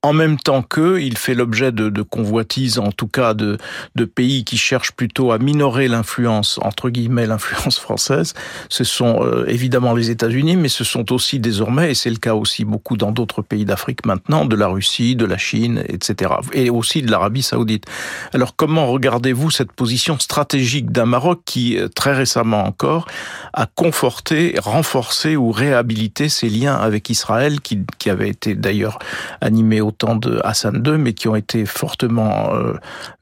En 0.02 0.12
même 0.12 0.38
temps 0.38 0.62
que 0.62 0.98
il 0.98 1.16
fait 1.16 1.34
l'objet 1.34 1.72
de, 1.72 1.88
de 1.88 2.02
convoitises, 2.02 2.78
en 2.78 2.92
tout 2.92 3.06
cas 3.06 3.34
de, 3.34 3.58
de 3.94 4.04
pays 4.04 4.44
qui 4.44 4.56
cherchent 4.56 4.92
plutôt 4.92 5.32
à 5.32 5.38
minorer 5.38 5.88
l'influence, 5.88 6.58
entre 6.62 6.90
guillemets, 6.90 7.26
l'influence 7.26 7.78
française. 7.78 8.34
Ce 8.68 8.84
sont 8.84 9.20
évidemment 9.48 9.94
les 9.94 10.10
États-Unis, 10.10 10.56
mais 10.56 10.68
ce 10.68 10.84
sont 10.84 11.12
aussi 11.12 11.38
désormais, 11.40 11.90
et 11.90 11.94
c'est 11.94 12.10
le 12.10 12.16
cas 12.16 12.34
aussi 12.34 12.64
beaucoup 12.64 12.96
dans 12.96 13.12
d'autres 13.12 13.42
pays 13.42 13.64
d'Afrique 13.64 14.06
maintenant, 14.06 14.44
de 14.44 14.56
la 14.56 14.68
Russie, 14.68 15.16
de 15.16 15.24
la 15.24 15.38
Chine, 15.38 15.82
etc. 15.88 16.32
Et 16.52 16.70
aussi 16.70 17.02
de 17.02 17.10
l'Arabie 17.10 17.42
saoudite. 17.42 17.84
Alors 18.32 18.56
comment 18.56 18.86
regardez-vous 18.86 19.50
cette 19.50 19.72
position 19.72 20.18
stratégique 20.18 20.90
d'un 20.90 21.06
Maroc 21.06 21.40
qui, 21.44 21.78
euh, 21.78 21.88
très 21.88 22.12
récemment 22.12 22.64
encore, 22.64 23.06
a 23.52 23.66
conforté, 23.66 24.54
renforcé 24.60 25.36
ou 25.36 25.50
réhabilité 25.50 26.28
ses 26.28 26.48
liens 26.48 26.74
avec 26.74 27.10
Israël, 27.10 27.60
qui, 27.60 27.80
qui 27.98 28.10
avaient 28.10 28.28
été 28.28 28.54
d'ailleurs 28.54 28.98
animés 29.40 29.80
au 29.80 29.90
temps 29.90 30.16
de 30.16 30.40
Hassan 30.44 30.82
II, 30.86 30.98
mais 30.98 31.12
qui 31.12 31.28
ont 31.28 31.36
été 31.36 31.66
fortement 31.66 32.54
euh, 32.54 32.74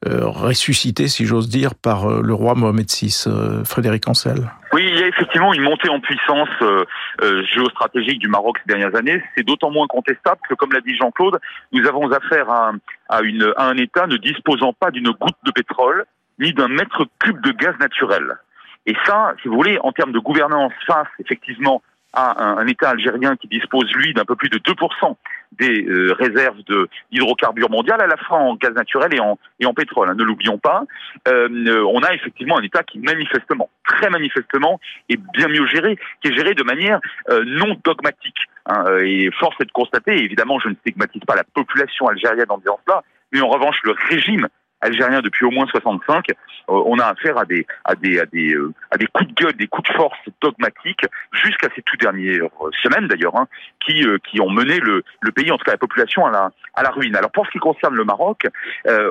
euh, 0.07 0.25
ressuscités, 0.25 1.07
si 1.07 1.25
j'ose 1.25 1.49
dire, 1.49 1.75
par 1.75 2.07
le 2.07 2.33
roi 2.33 2.55
Mohamed 2.55 2.89
VI, 2.89 3.25
Frédéric 3.63 4.07
Ancel? 4.07 4.51
Oui, 4.73 4.85
il 4.87 4.99
y 4.99 5.03
a 5.03 5.07
effectivement 5.07 5.53
une 5.53 5.61
montée 5.61 5.89
en 5.89 5.99
puissance 5.99 6.49
euh, 6.61 6.83
euh, 7.21 7.43
géostratégique 7.45 8.19
du 8.19 8.27
Maroc 8.27 8.57
ces 8.59 8.67
dernières 8.67 8.95
années. 8.95 9.23
C'est 9.35 9.43
d'autant 9.43 9.71
moins 9.71 9.87
contestable 9.87 10.41
que, 10.47 10.55
comme 10.55 10.73
l'a 10.73 10.81
dit 10.81 10.95
Jean-Claude, 10.95 11.39
nous 11.71 11.87
avons 11.87 12.11
affaire 12.11 12.49
à, 12.49 12.71
un 13.09 13.77
État 13.77 14.07
ne 14.07 14.17
disposant 14.17 14.73
pas 14.73 14.91
d'une 14.91 15.09
goutte 15.11 15.37
de 15.43 15.51
pétrole 15.51 16.05
ni 16.39 16.53
d'un 16.53 16.67
mètre 16.67 17.05
cube 17.19 17.41
de 17.41 17.51
gaz 17.51 17.75
naturel. 17.79 18.37
Et 18.85 18.95
ça, 19.05 19.33
si 19.41 19.47
vous 19.47 19.55
voulez, 19.55 19.79
en 19.83 19.91
termes 19.91 20.11
de 20.11 20.19
gouvernance 20.19 20.73
face 20.85 21.07
effectivement 21.19 21.81
à 22.13 22.43
un, 22.43 22.57
un 22.57 22.67
État 22.67 22.89
algérien 22.89 23.35
qui 23.35 23.47
dispose, 23.47 23.91
lui, 23.93 24.13
d'un 24.13 24.25
peu 24.25 24.35
plus 24.35 24.49
de 24.49 24.59
2% 24.59 25.15
des 25.53 25.85
euh, 25.85 26.13
réserves 26.13 26.57
d'hydrocarbures 27.11 27.69
mondiales, 27.69 28.01
à 28.01 28.07
la 28.07 28.17
fois 28.17 28.37
en 28.37 28.55
gaz 28.55 28.73
naturel 28.73 29.13
et 29.13 29.19
en, 29.19 29.37
et 29.59 29.65
en 29.65 29.73
pétrole. 29.73 30.09
Hein, 30.09 30.15
ne 30.15 30.23
l'oublions 30.23 30.57
pas. 30.57 30.83
Euh, 31.27 31.83
on 31.91 32.01
a 32.01 32.13
effectivement 32.13 32.57
un 32.57 32.63
État 32.63 32.83
qui 32.83 32.99
manifestement, 32.99 33.69
très 33.85 34.09
manifestement, 34.09 34.79
est 35.09 35.19
bien 35.33 35.47
mieux 35.47 35.65
géré, 35.67 35.97
qui 36.21 36.29
est 36.29 36.35
géré 36.35 36.53
de 36.53 36.63
manière 36.63 36.99
euh, 37.29 37.43
non 37.45 37.75
dogmatique. 37.83 38.37
Hein, 38.65 38.83
et 39.03 39.29
force 39.31 39.55
est 39.61 39.65
de 39.65 39.71
constater, 39.71 40.21
évidemment, 40.23 40.59
je 40.59 40.69
ne 40.69 40.75
stigmatise 40.75 41.21
pas 41.25 41.35
la 41.35 41.45
population 41.45 42.07
algérienne 42.07 42.49
en 42.49 42.57
disant 42.57 42.79
cela, 42.85 43.03
mais 43.31 43.41
en 43.41 43.47
revanche, 43.47 43.77
le 43.83 43.95
régime 44.09 44.47
algérien 44.81 45.21
depuis 45.21 45.45
au 45.45 45.51
moins 45.51 45.65
65, 45.67 46.29
euh, 46.29 46.33
on 46.67 46.99
a 46.99 47.05
affaire 47.05 47.37
à 47.37 47.45
des 47.45 47.65
à 47.85 47.95
des 47.95 48.19
à 48.19 48.25
des 48.25 48.53
euh, 48.53 48.73
à 48.91 48.97
des 48.97 49.07
coups 49.07 49.29
de 49.29 49.33
gueule, 49.33 49.53
des 49.53 49.67
coups 49.67 49.89
de 49.89 49.95
force 49.95 50.17
dogmatiques 50.41 51.05
jusqu'à 51.31 51.69
ces 51.75 51.81
tout 51.81 51.97
dernières 51.97 52.43
euh, 52.61 52.69
semaines 52.83 53.07
d'ailleurs, 53.07 53.35
hein, 53.35 53.47
qui 53.85 54.05
qui 54.29 54.41
ont 54.41 54.49
mené 54.49 54.79
le 54.79 55.03
le 55.21 55.31
pays, 55.31 55.51
en 55.51 55.57
tout 55.57 55.65
cas 55.65 55.71
la 55.71 55.77
population, 55.77 56.25
à 56.25 56.31
la 56.31 56.51
à 56.75 56.83
la 56.83 56.89
ruine. 56.89 57.15
Alors 57.15 57.31
pour 57.31 57.45
ce 57.45 57.51
qui 57.51 57.59
concerne 57.59 57.95
le 57.95 58.03
Maroc, 58.03 58.45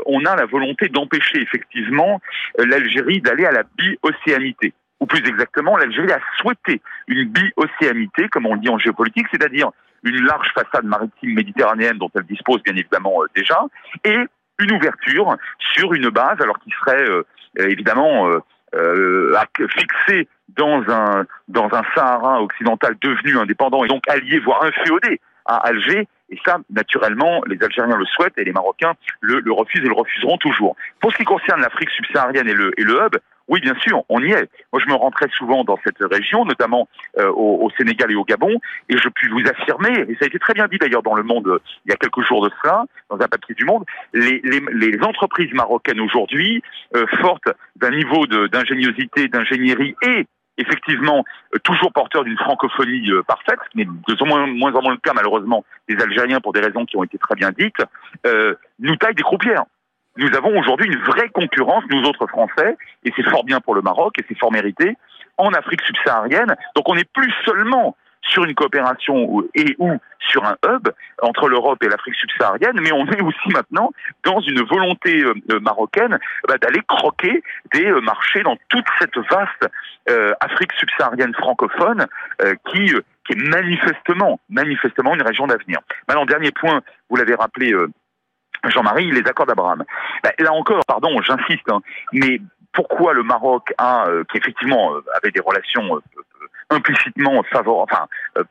on 0.07 0.25
a 0.25 0.37
la 0.37 0.47
volonté 0.47 0.89
d'empêcher 0.89 1.41
effectivement 1.41 2.21
l'Algérie 2.59 3.21
d'aller 3.21 3.45
à 3.45 3.53
la 3.53 3.63
bi-océanité 3.77 4.73
ou 5.01 5.07
plus 5.07 5.27
exactement, 5.29 5.77
l'Algérie 5.77 6.11
a 6.11 6.21
souhaité 6.39 6.81
une 7.07 7.29
bi-océanité, 7.29 8.29
comme 8.29 8.47
on 8.47 8.55
le 8.55 8.61
dit 8.61 8.71
en 8.71 8.79
géopolitique, 8.79 9.27
c'est-à-dire 9.31 9.71
une 10.05 10.25
large 10.25 10.51
façade 10.55 10.85
maritime 10.85 11.35
méditerranéenne 11.35 11.99
dont 11.99 12.11
elle 12.15 12.25
dispose 12.25 12.63
bien 12.63 12.75
évidemment 12.77 13.19
déjà, 13.35 13.61
et 14.05 14.25
une 14.59 14.73
ouverture 14.73 15.37
sur 15.59 15.93
une 15.93 16.09
base, 16.11 16.41
alors 16.41 16.59
qui 16.61 16.71
serait 16.71 17.03
euh, 17.03 17.23
évidemment 17.59 18.29
euh, 18.29 18.39
euh, 18.75 19.39
fixée 19.69 20.29
dans 20.57 20.83
un 20.89 21.27
dans 21.49 21.69
un 21.73 21.83
Sahara 21.95 22.43
occidental 22.43 22.97
devenu 23.01 23.39
indépendant 23.39 23.85
et 23.85 23.89
donc 23.89 24.09
allié, 24.09 24.39
voire 24.39 24.63
inféodé 24.65 25.21
à 25.45 25.57
Alger. 25.69 26.09
Et 26.29 26.39
ça, 26.45 26.59
naturellement, 26.71 27.41
les 27.47 27.63
Algériens 27.63 27.97
le 27.97 28.05
souhaitent 28.05 28.37
et 28.37 28.43
les 28.43 28.53
Marocains 28.53 28.95
le, 29.21 29.39
le 29.39 29.53
refusent 29.53 29.85
et 29.85 29.89
le 29.89 29.95
refuseront 29.95 30.39
toujours. 30.39 30.75
Pour 31.01 31.13
ce 31.13 31.19
qui 31.19 31.25
concerne 31.25 31.61
l'Afrique 31.61 31.91
subsaharienne 31.91 32.49
et 32.49 32.53
le, 32.53 32.73
et 32.77 32.83
le 32.83 32.95
hub, 32.95 33.17
oui, 33.49 33.61
bien 33.61 33.75
sûr, 33.77 34.03
on 34.09 34.21
y 34.21 34.33
est. 34.33 34.51
Moi, 34.73 34.83
je 34.85 34.91
me 34.91 34.95
rends 34.95 35.11
très 35.11 35.29
souvent 35.29 35.63
dans 35.63 35.79
cette 35.85 35.99
région, 36.01 36.45
notamment 36.45 36.89
euh, 37.19 37.31
au, 37.31 37.71
Sénégal 37.79 38.11
et 38.11 38.15
au 38.15 38.25
Gabon, 38.25 38.61
et 38.89 38.97
je 38.97 39.09
puis 39.09 39.29
vous 39.29 39.43
affirmer, 39.49 40.05
et 40.09 40.15
ça 40.15 40.25
a 40.25 40.27
été 40.27 40.39
très 40.39 40.55
bien 40.55 40.67
dit 40.67 40.79
d'ailleurs 40.79 41.03
dans 41.03 41.15
Le 41.15 41.23
Monde 41.23 41.47
euh, 41.47 41.59
il 41.85 41.91
y 41.91 41.93
a 41.93 41.97
quelques 41.97 42.23
jours 42.23 42.45
de 42.45 42.51
cela, 42.63 42.85
dans 43.11 43.17
un 43.17 43.29
papier 43.29 43.55
du 43.55 43.65
Monde, 43.65 43.85
les, 44.13 44.99
entreprises 45.03 45.53
marocaines 45.53 46.01
aujourd'hui, 46.01 46.63
euh, 46.97 47.07
fortes 47.21 47.49
d'un 47.77 47.91
niveau 47.91 48.27
d'ingéniosité, 48.27 49.29
d'ingénierie 49.29 49.95
et 50.03 50.27
effectivement 50.59 51.25
toujours 51.63 51.93
porteurs 51.93 52.25
d'une 52.25 52.39
francophonie 52.39 53.11
parfaite, 53.27 53.59
mais 53.75 53.85
de 53.85 54.25
moins, 54.25 54.47
moins 54.47 54.73
en 54.75 54.83
moins 54.83 54.93
le 54.93 54.99
cas 54.99 55.13
malheureusement 55.15 55.65
des 55.89 56.03
Algériens 56.03 56.41
pour 56.41 56.53
des 56.55 56.61
raisons 56.61 56.87
qui 56.87 56.97
ont 56.97 57.05
été 57.05 57.19
très 57.19 57.35
bien 57.35 57.51
dites, 57.57 57.77
nous 58.79 58.97
taillent 58.97 59.15
des 59.15 59.23
croupières 59.23 59.65
nous 60.17 60.35
avons 60.35 60.59
aujourd'hui 60.59 60.87
une 60.87 60.99
vraie 60.99 61.29
concurrence, 61.29 61.85
nous 61.91 62.03
autres 62.05 62.27
Français, 62.27 62.77
et 63.05 63.13
c'est 63.17 63.29
fort 63.29 63.45
bien 63.45 63.61
pour 63.61 63.75
le 63.75 63.83
Maroc, 63.83 64.19
et 64.19 64.25
c'est 64.29 64.39
fort 64.39 64.53
mérité, 64.53 64.97
en 65.37 65.53
Afrique 65.53 65.83
subsaharienne. 65.83 66.57
Donc 66.75 66.89
on 66.89 66.95
n'est 66.95 67.05
plus 67.05 67.33
seulement 67.45 67.97
sur 68.29 68.45
une 68.45 68.55
coopération 68.55 69.43
et 69.55 69.77
ou 69.79 69.93
sur 70.19 70.45
un 70.45 70.57
hub 70.67 70.89
entre 71.23 71.49
l'Europe 71.49 71.83
et 71.83 71.89
l'Afrique 71.89 72.17
subsaharienne, 72.17 72.79
mais 72.81 72.93
on 72.93 73.07
est 73.07 73.23
aussi 73.23 73.49
maintenant 73.53 73.93
dans 74.25 74.41
une 74.41 74.63
volonté 74.63 75.23
euh, 75.23 75.35
euh, 75.53 75.61
marocaine 75.61 76.19
bah, 76.49 76.59
d'aller 76.59 76.81
croquer 76.87 77.43
des 77.73 77.87
euh, 77.87 78.01
marchés 78.01 78.43
dans 78.43 78.57
toute 78.69 78.87
cette 78.99 79.17
vaste 79.31 79.69
Afrique 80.41 80.73
subsaharienne 80.79 81.35
francophone 81.35 82.07
qui 82.71 82.95
qui 83.27 83.33
est 83.33 83.49
manifestement, 83.49 84.39
manifestement 84.49 85.17
une 85.17 85.23
région 85.23 85.49
d'avenir. 85.49 85.81
Maintenant, 86.07 86.27
dernier 86.27 86.53
point, 86.53 86.81
vous 87.11 87.17
l'avez 87.17 87.35
rappelé, 87.35 87.75
Jean-Marie, 88.71 89.11
les 89.11 89.27
accords 89.27 89.47
d'Abraham. 89.47 89.85
Bah, 90.23 90.33
là 90.39 90.53
encore, 90.53 90.85
pardon, 90.87 91.21
j'insiste, 91.23 91.71
hein, 91.71 91.81
mais 92.13 92.41
pourquoi 92.73 93.15
le 93.15 93.23
Maroc 93.23 93.73
a, 93.79 94.07
qui 94.31 94.37
effectivement 94.37 94.93
avait 95.15 95.31
des 95.31 95.41
relations 95.41 96.01
implicitement 96.71 97.43
favorable, 97.45 97.91
enfin, 97.93 98.07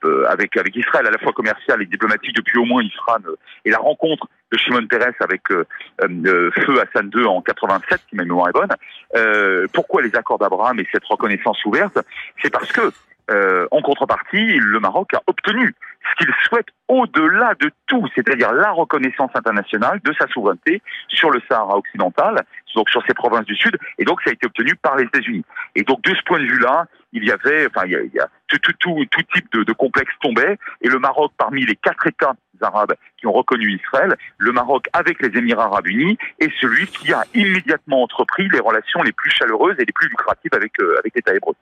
euh, 0.06 0.26
avec 0.30 0.56
avec 0.58 0.76
Israël 0.76 1.06
à 1.08 1.12
la 1.12 1.18
fois 1.18 1.34
commercial 1.34 1.82
et 1.82 1.86
diplomatique 1.86 2.36
depuis 2.36 2.58
au 2.58 2.66
moins 2.66 2.82
Israël 2.82 3.22
et 3.66 3.72
la 3.72 3.78
rencontre 3.78 4.28
de 4.52 4.58
Shimon 4.58 4.88
Peres 4.88 5.14
avec 5.20 5.42
euh, 5.52 5.66
euh, 6.02 6.52
Feu 6.66 6.82
Hassan 6.82 7.12
II 7.14 7.26
en 7.26 7.42
87, 7.42 8.02
si 8.10 8.16
ma 8.16 8.24
mémoire 8.24 8.50
est 8.50 8.54
bonne. 8.54 9.68
pourquoi 9.74 10.02
les 10.02 10.16
accords 10.16 10.40
d'Abraham 10.40 10.80
et 10.80 10.88
cette 10.92 11.06
reconnaissance 11.06 11.64
ouverte? 11.66 11.98
C'est 12.42 12.52
parce 12.52 12.72
que 12.72 12.92
en 13.30 13.82
contrepartie, 13.82 14.58
le 14.58 14.80
Maroc 14.80 15.14
a 15.14 15.22
obtenu 15.28 15.74
ce 16.10 16.16
qu'il 16.26 16.34
souhaite 16.44 16.68
au-delà 16.88 17.54
de 17.60 17.72
tout, 17.88 18.08
c'est-à-dire 18.14 18.52
la 18.52 18.72
reconnaissance 18.72 19.32
internationale 19.34 20.00
de 20.04 20.14
sa 20.20 20.28
souveraineté 20.28 20.82
sur 21.08 21.32
le 21.32 21.42
Sahara 21.50 21.78
occidental, 21.78 22.44
donc 22.76 22.90
sur 22.90 23.04
ces 23.08 23.14
provinces 23.14 23.46
du 23.46 23.56
Sud, 23.56 23.78
et 23.98 24.06
donc 24.06 24.22
ça 24.22 24.30
a 24.30 24.34
été 24.34 24.46
obtenu 24.46 24.76
par 24.76 24.98
les 24.98 25.06
États-Unis. 25.06 25.44
Et 25.76 25.84
donc 25.84 26.02
de 26.04 26.14
ce 26.14 26.22
point 26.24 26.40
de 26.40 26.46
vue-là, 26.46 26.86
il 27.14 27.26
y 27.26 27.32
avait, 27.32 27.68
enfin, 27.68 27.86
il 27.86 28.12
y 28.14 28.20
a, 28.20 28.28
tout, 28.48 28.58
tout, 28.58 28.74
tout, 28.80 29.06
tout, 29.10 29.22
type 29.34 29.52
de, 29.54 29.64
de 29.64 29.74
complexe 29.74 30.14
tombait, 30.22 30.58
et 30.82 30.90
le 30.90 31.00
Maroc, 31.00 31.32
parmi 31.38 31.66
les 31.66 31.76
quatre 31.76 32.06
États 32.08 32.34
arabes 32.62 32.94
qui 33.18 33.28
ont 33.28 33.32
reconnu 33.32 33.72
Israël, 33.72 34.16
le 34.38 34.52
Maroc 34.52 34.88
avec 34.94 35.22
les 35.22 35.38
Émirats 35.38 35.66
arabes 35.66 35.88
unis 35.88 36.18
est 36.40 36.52
celui 36.60 36.88
qui 36.88 37.12
a 37.14 37.24
immédiatement 37.34 38.04
entrepris 38.04 38.48
les 38.50 38.60
relations 38.60 39.02
les 39.02 39.12
plus 39.12 39.32
chaleureuses 39.32 39.76
et 39.80 39.86
les 39.86 39.94
plus 39.94 40.10
lucratives 40.10 40.54
avec, 40.54 40.80
euh, 40.80 41.00
avec 41.00 41.16
l'État 41.16 41.34
hébreu. 41.34 41.56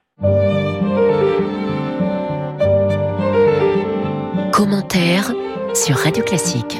Commentaire 4.52 5.32
sur 5.74 5.96
Radio 5.96 6.22
Classique. 6.24 6.78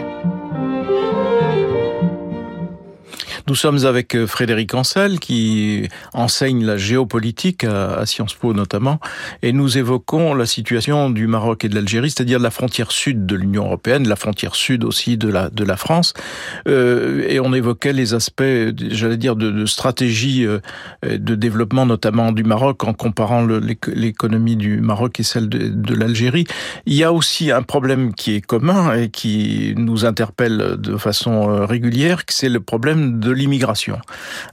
Nous 3.47 3.55
sommes 3.55 3.85
avec 3.85 4.17
euh, 4.17 4.27
Frédéric 4.27 4.73
Ancel 4.73 5.21
qui 5.21 5.89
enseigne 6.15 6.65
la 6.65 6.79
géopolitique 6.79 7.65
à, 7.65 8.07
Sciences 8.07 8.33
Po 8.33 8.55
notamment 8.55 9.01
et 9.43 9.53
nous 9.53 9.77
évoquons 9.77 10.33
la 10.33 10.47
situation 10.47 11.11
du 11.11 11.27
Maroc 11.27 11.63
et 11.65 11.69
de 11.69 11.75
l'Algérie, 11.75 12.09
c'est-à-dire 12.11 12.39
la 12.39 12.51
frontière 12.51 12.91
sud 12.91 13.27
de 13.27 13.37
l'Union 13.37 13.67
européenne, 13.67 14.09
la 14.09 14.17
frontière 14.17 14.55
sud 14.55 14.83
aussi 14.83 15.19
de 15.19 15.29
la 15.29 15.51
de 15.51 15.63
la 15.63 15.77
France 15.77 16.15
euh, 16.69 17.27
et 17.29 17.39
on 17.39 17.53
évoquait 17.53 17.93
les 17.93 18.15
aspects, 18.15 18.43
j'allais 18.91 19.19
dire, 19.19 19.37
de, 19.37 19.51
de, 19.51 19.67
stratégie 19.67 20.47
euh, 20.47 20.61
de 21.03 21.35
développement 21.35 21.85
notamment 21.85 22.33
du 22.33 22.45
Maroc 22.45 22.83
en 22.85 22.95
comparant 22.95 23.47
l'économie 23.47 24.57
du 24.57 24.81
Maroc 24.81 25.21
et 25.21 25.23
celle 25.23 25.51
de, 25.51 25.69
de 25.69 25.95
l'Algérie. 25.95 26.47
Il 26.87 26.95
y 26.95 27.05
a 27.05 27.13
aussi 27.13 27.51
un 27.51 27.63
problème 27.63 28.15
qui 28.15 28.35
est 28.37 28.41
commun 28.41 28.95
et 28.95 29.11
qui 29.11 29.75
nous 29.77 30.07
interpelle 30.07 30.77
de 30.79 30.97
façon 30.97 31.51
euh, 31.51 31.67
régulière, 31.67 32.23
c'est 32.29 32.49
le 32.49 32.61
problème 32.61 33.21
de 33.21 33.34
l'immigration, 33.35 33.99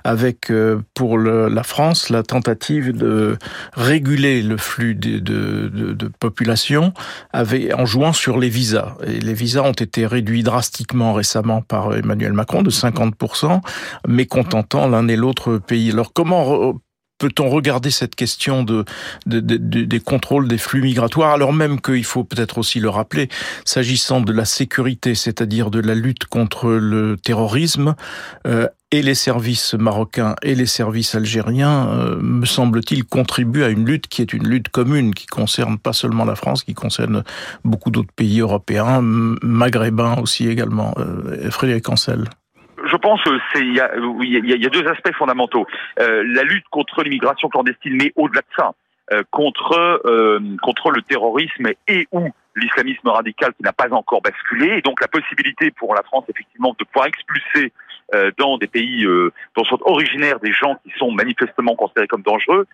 avec 0.04 0.52
euh, 0.52 0.82
pour 0.94 1.18
la 1.18 1.64
France 1.64 2.10
la 2.10 2.24
tentative 2.24 2.92
de 2.92 3.38
réguler 3.74 4.42
le 4.42 4.58
flux 4.58 4.96
de, 4.96 6.12
population 6.20 6.94
avec, 7.34 7.74
en 7.74 7.86
jouant 7.86 8.14
sur 8.14 8.38
les 8.38 8.50
visas. 8.50 8.96
Et 9.06 9.20
les 9.20 9.34
visas 9.34 9.62
ont 9.62 9.72
été 9.72 10.06
réduits 10.06 10.44
drastiquement 10.44 11.14
récemment 11.14 11.62
par 11.62 11.96
Emmanuel 11.96 12.34
Macron 12.34 12.62
de 12.62 12.70
50%, 12.70 13.62
mécontentant 14.08 14.88
l'un 14.88 15.08
et 15.08 15.16
l'autre 15.16 15.58
pays. 15.58 15.92
Alors 15.92 16.14
comment 16.14 16.74
peut-on 17.22 17.50
regarder 17.50 17.92
cette 17.92 18.16
question 18.16 18.64
de, 18.64 18.84
des 19.28 20.00
contrôles 20.00 20.48
des 20.48 20.58
flux 20.58 20.82
migratoires, 20.82 21.34
alors 21.34 21.54
même 21.54 21.80
qu'il 21.80 22.04
faut 22.04 22.24
peut-être 22.24 22.58
aussi 22.58 22.80
le 22.80 22.90
rappeler, 22.90 23.30
s'agissant 23.64 24.22
de 24.22 24.34
la 24.34 24.44
sécurité, 24.44 25.14
c'est-à-dire 25.14 25.70
de 25.70 25.80
la 25.80 25.94
lutte 25.94 26.26
contre 26.26 26.72
le 26.72 27.18
terrorisme, 27.18 27.94
euh, 28.48 28.68
et 28.90 29.04
les 29.04 29.14
services 29.14 29.76
marocains 29.76 30.36
et 30.42 30.56
les 30.56 30.66
services 30.66 31.14
algériens, 31.14 31.90
euh, 31.90 32.18
me 32.20 32.46
semble-t-il, 32.48 33.06
contribuent 33.06 33.64
à 33.64 33.70
une 33.70 33.86
lutte 33.86 34.08
qui 34.08 34.24
est 34.24 34.34
une 34.34 34.48
lutte 34.48 34.70
commune, 34.70 35.14
qui 35.14 35.28
concerne 35.28 35.78
pas 35.78 35.94
seulement 35.94 36.26
la 36.26 36.36
France, 36.36 36.64
qui 36.64 36.74
concerne 36.74 37.24
beaucoup 37.64 37.92
d'autres 37.92 38.12
pays 38.16 38.40
européens, 38.40 39.00
maghrébins 39.04 40.16
aussi 40.18 40.48
également. 40.48 40.96
Euh, 40.98 41.52
Frédéric 41.52 41.88
Ancel 41.88 42.26
je 42.92 42.98
pense 42.98 43.22
qu'il 43.24 43.74
y, 43.74 43.78
y, 43.78 44.66
a 44.66 44.70
deux 44.70 44.88
aspects 44.88 45.14
fondamentaux. 45.14 45.66
Euh, 46.00 46.24
la 46.26 46.44
lutte 46.44 46.66
contre 46.70 47.04
l'immigration 47.04 47.50
clandestine, 47.50 47.96
mais 47.96 48.12
au-delà 48.16 48.42
de 48.42 48.56
ça, 48.58 48.72
euh, 49.14 49.24
contre 49.32 50.02
euh, 50.06 50.40
contre 50.62 50.92
le 50.92 51.02
terrorisme 51.02 51.68
et 51.88 52.08
ou 52.12 52.30
l'islamisme 52.56 53.08
radical 53.08 53.54
qui 53.54 53.64
n'a 53.64 53.74
pas 53.74 53.92
encore 53.92 54.22
basculé, 54.22 54.78
et 54.78 54.82
donc 54.82 55.00
la 55.02 55.08
possibilité 55.08 55.72
pour 55.72 55.96
la 55.96 56.04
France 56.04 56.26
effectivement 56.30 56.76
de 56.78 56.84
pouvoir 56.86 57.08
expulser 57.08 57.72
dans 58.38 58.58
des 58.58 58.68
pays 58.68 59.08
dont 59.56 59.64
sont 59.64 59.80
originaires 59.86 60.42
des 60.42 60.52
gens 60.52 60.76
qui 60.84 60.92
sont 60.98 61.12
manifestement 61.12 61.78
considérés 61.78 62.08
comme 62.08 62.24
dangereux, 62.24 62.68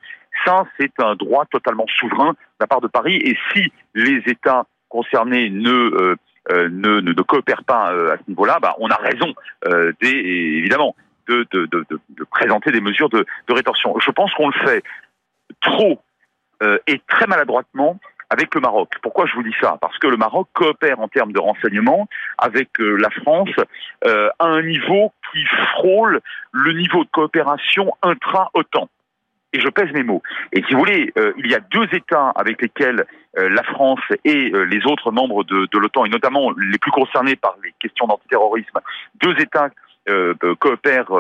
ça 0.44 0.66
c'est 0.80 1.00
un 1.00 1.14
droit 1.14 1.46
totalement 1.46 1.86
souverain 2.00 2.32
de 2.32 2.38
la 2.60 2.66
part 2.66 2.82
de 2.82 2.88
Paris. 2.88 3.18
Et 3.18 3.38
si 3.54 3.72
les 3.94 4.24
États 4.26 4.66
concernés 4.90 5.50
ne 5.50 5.70
euh, 5.70 6.16
ne, 6.52 7.02
ne, 7.02 7.12
ne, 7.12 7.22
coopèrent 7.22 7.64
pas 7.64 7.94
euh, 7.94 8.14
à 8.14 8.18
ce 8.18 8.24
niveau-là, 8.28 8.60
bah, 8.62 8.76
on 8.80 8.90
a 8.90 8.96
raison, 8.96 9.34
euh, 9.66 9.92
des, 10.02 10.10
évidemment, 10.10 10.96
de, 11.28 11.46
de, 11.52 11.66
de, 11.66 11.86
de, 11.90 12.24
présenter 12.24 12.72
des 12.72 12.82
mesures 12.82 13.10
de, 13.10 13.26
rétorsion. 13.50 14.00
Je 14.00 14.12
pense 14.12 14.34
qu'on 14.34 14.48
le 14.48 14.66
fait 14.66 14.84
trop 15.62 16.02
et 16.88 17.02
très 17.08 17.28
maladroitement 17.28 18.00
avec 18.30 18.56
le 18.56 18.62
Maroc. 18.62 18.94
Pourquoi 19.04 19.28
je 19.28 19.36
vous 19.36 19.44
dis 19.44 19.54
ça? 19.62 19.78
Parce 19.80 19.98
que 20.00 20.08
le 20.08 20.18
Maroc 20.18 20.48
coopère 20.54 21.00
en 21.00 21.08
termes 21.08 21.34
de 21.34 21.40
renseignement 21.40 22.08
avec 22.40 22.70
la 22.80 23.10
France 23.12 23.52
à 24.04 24.46
un 24.46 24.64
niveau 24.64 25.14
qui 25.32 25.46
frôle 25.74 26.22
le 26.52 26.74
niveau 26.74 27.04
de 27.04 27.10
coopération 27.12 27.94
intra-OTAN 28.02 28.90
je 29.60 29.70
pèse 29.70 29.92
mes 29.94 30.04
mots. 30.04 30.22
Et 30.54 30.64
si 30.64 30.74
vous 30.74 30.80
voulez, 30.80 31.12
euh, 31.18 31.34
il 31.38 31.50
y 31.50 31.56
a 31.56 31.60
deux 31.60 31.88
États 31.94 32.30
avec 32.36 32.62
lesquels 32.62 33.06
euh, 33.38 33.50
la 33.50 33.64
France 33.64 34.02
et 34.24 34.52
euh, 34.54 34.64
les 34.64 34.86
autres 34.86 35.12
membres 35.12 35.44
de, 35.44 35.68
l'OTAN, 35.78 36.06
et 36.06 36.10
notamment 36.10 36.52
les 36.52 36.78
plus 36.78 36.92
concernés 36.92 37.36
par 37.36 37.56
les 37.64 37.74
questions 37.80 38.08
d'antiterrorisme, 38.08 38.80
deux 39.22 39.36
États 39.40 39.70
coopèrent 40.62 41.12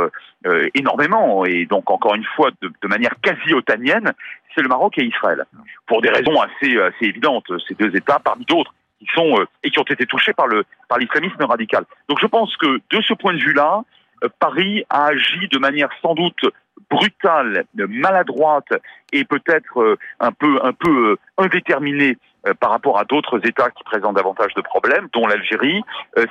énormément, 0.73 1.43
et 1.43 1.65
donc 1.65 1.91
encore 1.91 2.15
une 2.15 2.23
fois 2.23 2.52
de, 2.62 2.88
manière 2.88 3.12
quasi 3.21 3.54
otanienne, 3.54 4.13
c'est 4.56 4.62
le 4.62 4.69
Maroc 4.69 4.97
et 4.97 5.04
Israël. 5.04 5.43
Pour 5.88 6.02
des 6.02 6.08
raisons 6.10 6.39
assez, 6.39 6.80
assez 6.80 7.08
évidentes, 7.08 7.52
ces 7.67 7.76
deux 7.76 7.93
États, 7.93 8.19
parmi 8.19 8.45
d'autres, 8.45 8.73
qui 9.00 9.08
sont 9.13 9.45
et 9.62 9.71
qui 9.71 9.80
ont 9.80 9.84
été 9.84 10.06
touchés 10.06 10.32
par 10.32 10.47
par 10.88 11.00
l'islamisme 11.00 11.43
radical. 11.43 11.84
Donc 12.08 12.19
je 12.21 12.28
pense 12.28 12.56
que 12.56 12.80
de 12.89 13.02
ce 13.02 13.13
point 13.13 13.34
de 13.34 13.39
vue-là, 13.39 13.84
Paris 14.39 14.84
a 14.89 15.08
agi 15.08 15.47
de 15.51 15.60
manière 15.60 15.89
sans 16.01 16.13
doute 16.15 16.45
brutale, 16.89 17.65
maladroite 17.75 18.73
et 19.12 19.25
peut-être 19.25 19.82
euh, 19.82 19.97
un 20.19 20.32
peu 20.32 20.60
un 20.63 20.73
peu 20.73 21.12
euh, 21.12 21.15
indéterminée 21.38 22.17
par 22.60 22.71
rapport 22.71 22.99
à 22.99 23.05
d'autres 23.05 23.39
États 23.47 23.69
qui 23.71 23.83
présentent 23.83 24.15
davantage 24.15 24.53
de 24.53 24.62
problèmes, 24.62 25.07
dont 25.13 25.27
l'Algérie, 25.27 25.83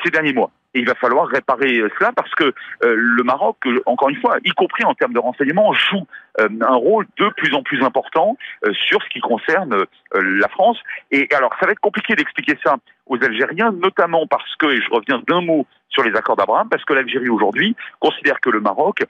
ces 0.05 0.11
derniers 0.11 0.33
mois. 0.33 0.51
Et 0.75 0.81
il 0.81 0.87
va 0.87 0.95
falloir 0.95 1.27
réparer 1.27 1.83
cela 1.99 2.13
parce 2.15 2.31
que 2.35 2.53
le 2.83 3.23
Maroc, 3.23 3.57
encore 3.87 4.11
une 4.11 4.21
fois, 4.21 4.37
y 4.45 4.51
compris 4.51 4.85
en 4.85 4.95
termes 4.95 5.15
de 5.15 5.19
renseignement, 5.19 5.73
joue 5.73 6.07
un 6.39 6.75
rôle 6.75 7.07
de 7.19 7.29
plus 7.31 7.55
en 7.55 7.63
plus 7.63 7.83
important 7.83 8.37
sur 8.73 9.03
ce 9.03 9.09
qui 9.09 9.21
concerne 9.21 9.85
la 10.13 10.49
France. 10.49 10.79
Et 11.11 11.29
alors, 11.35 11.55
ça 11.59 11.67
va 11.67 11.73
être 11.73 11.81
compliqué 11.81 12.15
d'expliquer 12.15 12.59
ça 12.63 12.77
aux 13.07 13.23
Algériens, 13.25 13.73
notamment 13.73 14.27
parce 14.27 14.55
que, 14.57 14.67
et 14.67 14.83
je 14.83 14.91
reviens 14.91 15.23
d'un 15.27 15.41
mot 15.41 15.67
sur 15.89 16.03
les 16.03 16.15
accords 16.15 16.37
d'Abraham, 16.37 16.69
parce 16.69 16.85
que 16.85 16.93
l'Algérie 16.93 17.31
aujourd'hui 17.31 17.75
considère 18.01 18.41
que 18.41 18.51
le 18.51 18.61
Maroc 18.61 19.03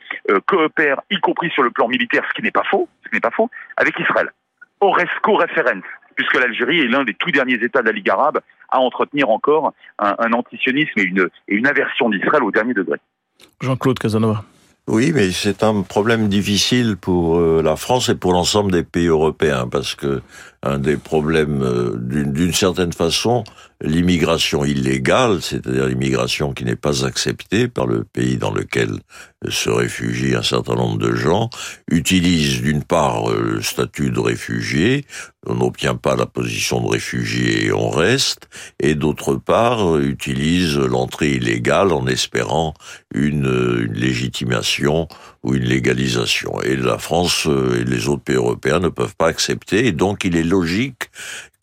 coopère, 0.47 1.01
y 1.11 1.19
compris 1.19 1.51
sur 1.51 1.65
le 1.65 1.71
plan 1.71 1.89
militaire, 1.89 2.23
ce 2.29 2.35
qui 2.35 2.43
n'est 2.43 2.53
pas 2.53 2.65
faux, 2.71 2.89
ce 3.05 3.09
n'est 3.13 3.21
pas 3.21 3.33
faux, 3.33 3.51
avec 3.77 3.99
Israël. 3.99 4.31
Oresco 4.81 5.35
référence, 5.35 5.83
puisque 6.17 6.35
l'Algérie 6.35 6.81
est 6.81 6.89
l'un 6.89 7.05
des 7.05 7.15
tout 7.15 7.31
derniers 7.31 7.63
États 7.63 7.83
de 7.83 7.87
la 7.87 7.93
Ligue 7.93 8.11
arabe 8.11 8.41
à 8.71 8.81
entretenir 8.81 9.31
encore 9.31 9.73
un, 9.99 10.33
antisionisme 10.33 10.99
et 10.99 11.03
une, 11.03 11.29
et 11.49 11.55
une 11.55 11.67
aversion 11.67 12.11
d'Israël 12.11 12.43
au 12.43 12.51
dernier 12.51 12.75
degré. 12.75 12.99
Jean-Claude 13.61 13.99
Casanova. 13.99 14.45
Oui, 14.89 15.11
mais 15.13 15.33
c'est 15.33 15.65
un 15.65 15.83
problème 15.83 16.29
difficile 16.29 16.97
pour 16.97 17.39
euh, 17.39 17.61
la 17.61 17.75
France 17.75 18.09
et 18.09 18.15
pour 18.15 18.33
l'ensemble 18.33 18.71
des 18.71 18.85
pays 18.85 19.09
européens, 19.09 19.67
parce 19.67 19.97
que 19.97 20.23
un 20.63 20.79
des 20.79 20.97
problèmes, 20.97 21.61
euh, 21.63 21.97
d'une 21.97 22.53
certaine 22.53 22.93
façon, 22.93 23.43
l'immigration 23.81 24.65
illégale, 24.65 25.43
c'est-à-dire 25.43 25.87
l'immigration 25.87 26.53
qui 26.53 26.65
n'est 26.65 26.77
pas 26.77 27.05
acceptée 27.05 27.67
par 27.67 27.89
le 27.89 28.05
pays 28.05 28.37
dans 28.37 28.53
lequel 28.53 28.91
se 29.49 29.71
réfugient 29.71 30.35
un 30.35 30.43
certain 30.43 30.75
nombre 30.75 30.99
de 30.99 31.15
gens, 31.15 31.51
utilise 31.91 32.63
d'une 32.63 32.83
part 32.83 33.31
le 33.31 33.63
statut 33.63 34.11
de 34.11 34.21
réfugié, 34.21 35.05
on 35.47 35.55
n'obtient 35.55 35.95
pas 35.95 36.17
la 36.17 36.27
position 36.27 36.81
de 36.81 36.89
réfugié 36.89 37.67
et 37.67 37.73
on 37.73 37.91
reste, 37.91 38.49
et 38.81 38.95
d'autre 38.95 39.35
part 39.35 39.99
utilise 39.99 40.77
l'entrée 40.77 41.33
illégale 41.33 41.93
en 41.93 42.07
espérant 42.07 42.75
une, 43.15 43.47
une, 43.87 43.93
légitimation 43.93 45.07
ou 45.45 45.55
une 45.55 45.65
légalisation. 45.65 46.61
Et 46.63 46.75
la 46.75 46.99
France 46.99 47.47
et 47.47 47.85
les 47.85 48.09
autres 48.09 48.25
pays 48.25 48.37
européens 48.37 48.81
ne 48.81 48.89
peuvent 48.89 49.15
pas 49.17 49.29
accepter, 49.29 49.87
et 49.87 49.93
donc 49.93 50.25
il 50.25 50.37
est 50.37 50.45
logique 50.45 51.11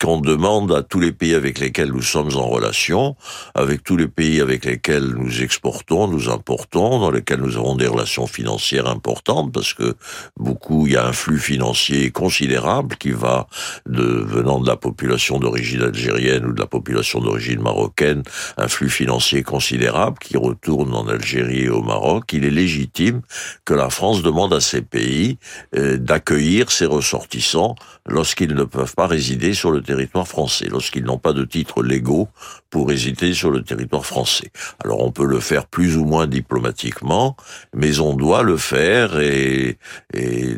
qu'on 0.04 0.20
demande 0.20 0.70
à 0.72 0.82
tous 0.82 1.00
les 1.00 1.12
pays 1.12 1.34
avec 1.34 1.58
lesquels 1.58 1.88
nous 1.88 2.02
sommes 2.02 2.36
en 2.36 2.46
relation, 2.46 3.16
avec 3.54 3.82
tous 3.82 3.96
les 3.96 4.06
pays 4.06 4.42
avec 4.42 4.66
lesquels 4.66 5.06
nous 5.06 5.42
exportons, 5.42 6.08
nous 6.08 6.28
importons, 6.28 7.00
dans 7.00 7.10
lesquels 7.10 7.40
nous 7.40 7.56
avons 7.56 7.74
des 7.74 7.86
relations 7.86 8.26
financières 8.26 8.86
importantes, 8.86 9.50
parce 9.50 9.72
que 9.72 9.94
beaucoup, 10.36 10.86
il 10.86 10.92
y 10.92 10.96
a 10.96 11.06
un 11.06 11.14
flux 11.14 11.38
financier 11.38 12.10
considérable 12.10 12.96
qui 12.96 13.12
va 13.12 13.46
venant 13.86 14.60
de 14.60 14.66
la 14.66 14.76
population 14.76 15.38
d'origine 15.38 15.80
algérienne 15.80 16.44
ou 16.44 16.52
de 16.52 16.60
la 16.60 16.66
population 16.66 17.20
d'origine 17.20 17.62
marocaine, 17.62 18.24
un 18.58 18.68
flux 18.68 18.90
financier 18.90 19.42
considérable 19.42 20.18
qui 20.18 20.36
retourne 20.36 20.94
en 20.94 21.08
Algérie 21.08 21.62
et 21.62 21.70
au 21.70 21.82
Maroc. 21.82 22.30
Il 22.34 22.44
est 22.44 22.50
légitime 22.50 23.22
que 23.64 23.72
la 23.72 23.88
France 23.88 24.22
demande 24.22 24.52
à 24.52 24.60
ces 24.60 24.82
pays 24.82 25.38
euh, 25.76 25.96
d'accueillir 25.96 26.70
ses 26.70 26.84
ressortissants 26.84 27.74
lorsqu'ils 28.06 28.54
ne 28.54 28.64
peuvent 28.64 28.94
pas 28.94 29.06
résider 29.06 29.54
sur 29.54 29.70
le 29.70 29.80
territoire 29.80 29.93
français, 30.24 30.68
lorsqu'ils 30.70 31.04
n'ont 31.04 31.18
pas 31.18 31.32
de 31.32 31.44
titres 31.44 31.82
légaux 31.82 32.28
pour 32.70 32.88
résider 32.88 33.34
sur 33.34 33.50
le 33.50 33.62
territoire 33.62 34.04
français. 34.04 34.50
Alors 34.84 35.02
on 35.02 35.10
peut 35.10 35.26
le 35.26 35.40
faire 35.40 35.66
plus 35.66 35.96
ou 35.96 36.04
moins 36.04 36.26
diplomatiquement, 36.26 37.36
mais 37.74 38.00
on 38.00 38.14
doit 38.14 38.42
le 38.42 38.56
faire 38.56 39.18
et, 39.20 39.78
et 40.12 40.56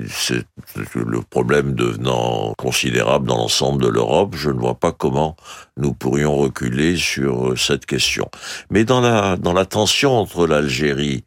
le 0.94 1.20
problème 1.22 1.74
devenant 1.74 2.54
considérable 2.56 3.26
dans 3.26 3.36
l'ensemble 3.36 3.82
de 3.82 3.88
l'Europe, 3.88 4.34
je 4.36 4.50
ne 4.50 4.58
vois 4.58 4.78
pas 4.78 4.92
comment 4.92 5.36
nous 5.76 5.92
pourrions 5.92 6.36
reculer 6.36 6.96
sur 6.96 7.58
cette 7.58 7.86
question. 7.86 8.28
Mais 8.70 8.84
dans 8.84 9.00
la, 9.00 9.36
dans 9.36 9.52
la 9.52 9.66
tension 9.66 10.18
entre 10.18 10.46
l'Algérie 10.46 11.24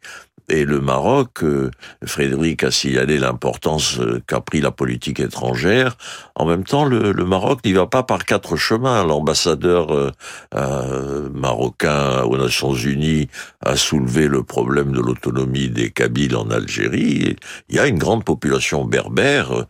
et 0.50 0.64
le 0.64 0.80
Maroc, 0.80 1.42
euh, 1.42 1.70
Frédéric 2.04 2.64
a 2.64 2.70
signalé 2.70 3.18
l'importance 3.18 3.98
euh, 3.98 4.20
qu'a 4.26 4.40
pris 4.40 4.60
la 4.60 4.70
politique 4.70 5.20
étrangère. 5.20 5.96
En 6.34 6.44
même 6.44 6.64
temps, 6.64 6.84
le, 6.84 7.12
Maroc 7.24 7.60
n'y 7.64 7.72
va 7.72 7.86
pas 7.86 8.02
par 8.02 8.24
quatre 8.24 8.56
chemins. 8.56 9.04
L'ambassadeur 9.04 10.12
euh, 10.54 11.28
marocain 11.32 12.22
aux 12.22 12.36
Nations 12.36 12.74
Unies 12.74 13.28
a 13.64 13.76
soulevé 13.76 14.26
le 14.26 14.42
problème 14.42 14.92
de 14.92 15.00
l'autonomie 15.00 15.68
des 15.68 15.90
Kabyles 15.90 16.36
en 16.36 16.50
Algérie. 16.50 17.36
Il 17.68 17.76
y 17.76 17.78
a 17.78 17.86
une 17.86 17.98
grande 17.98 18.24
population 18.24 18.84
berbère 18.84 19.66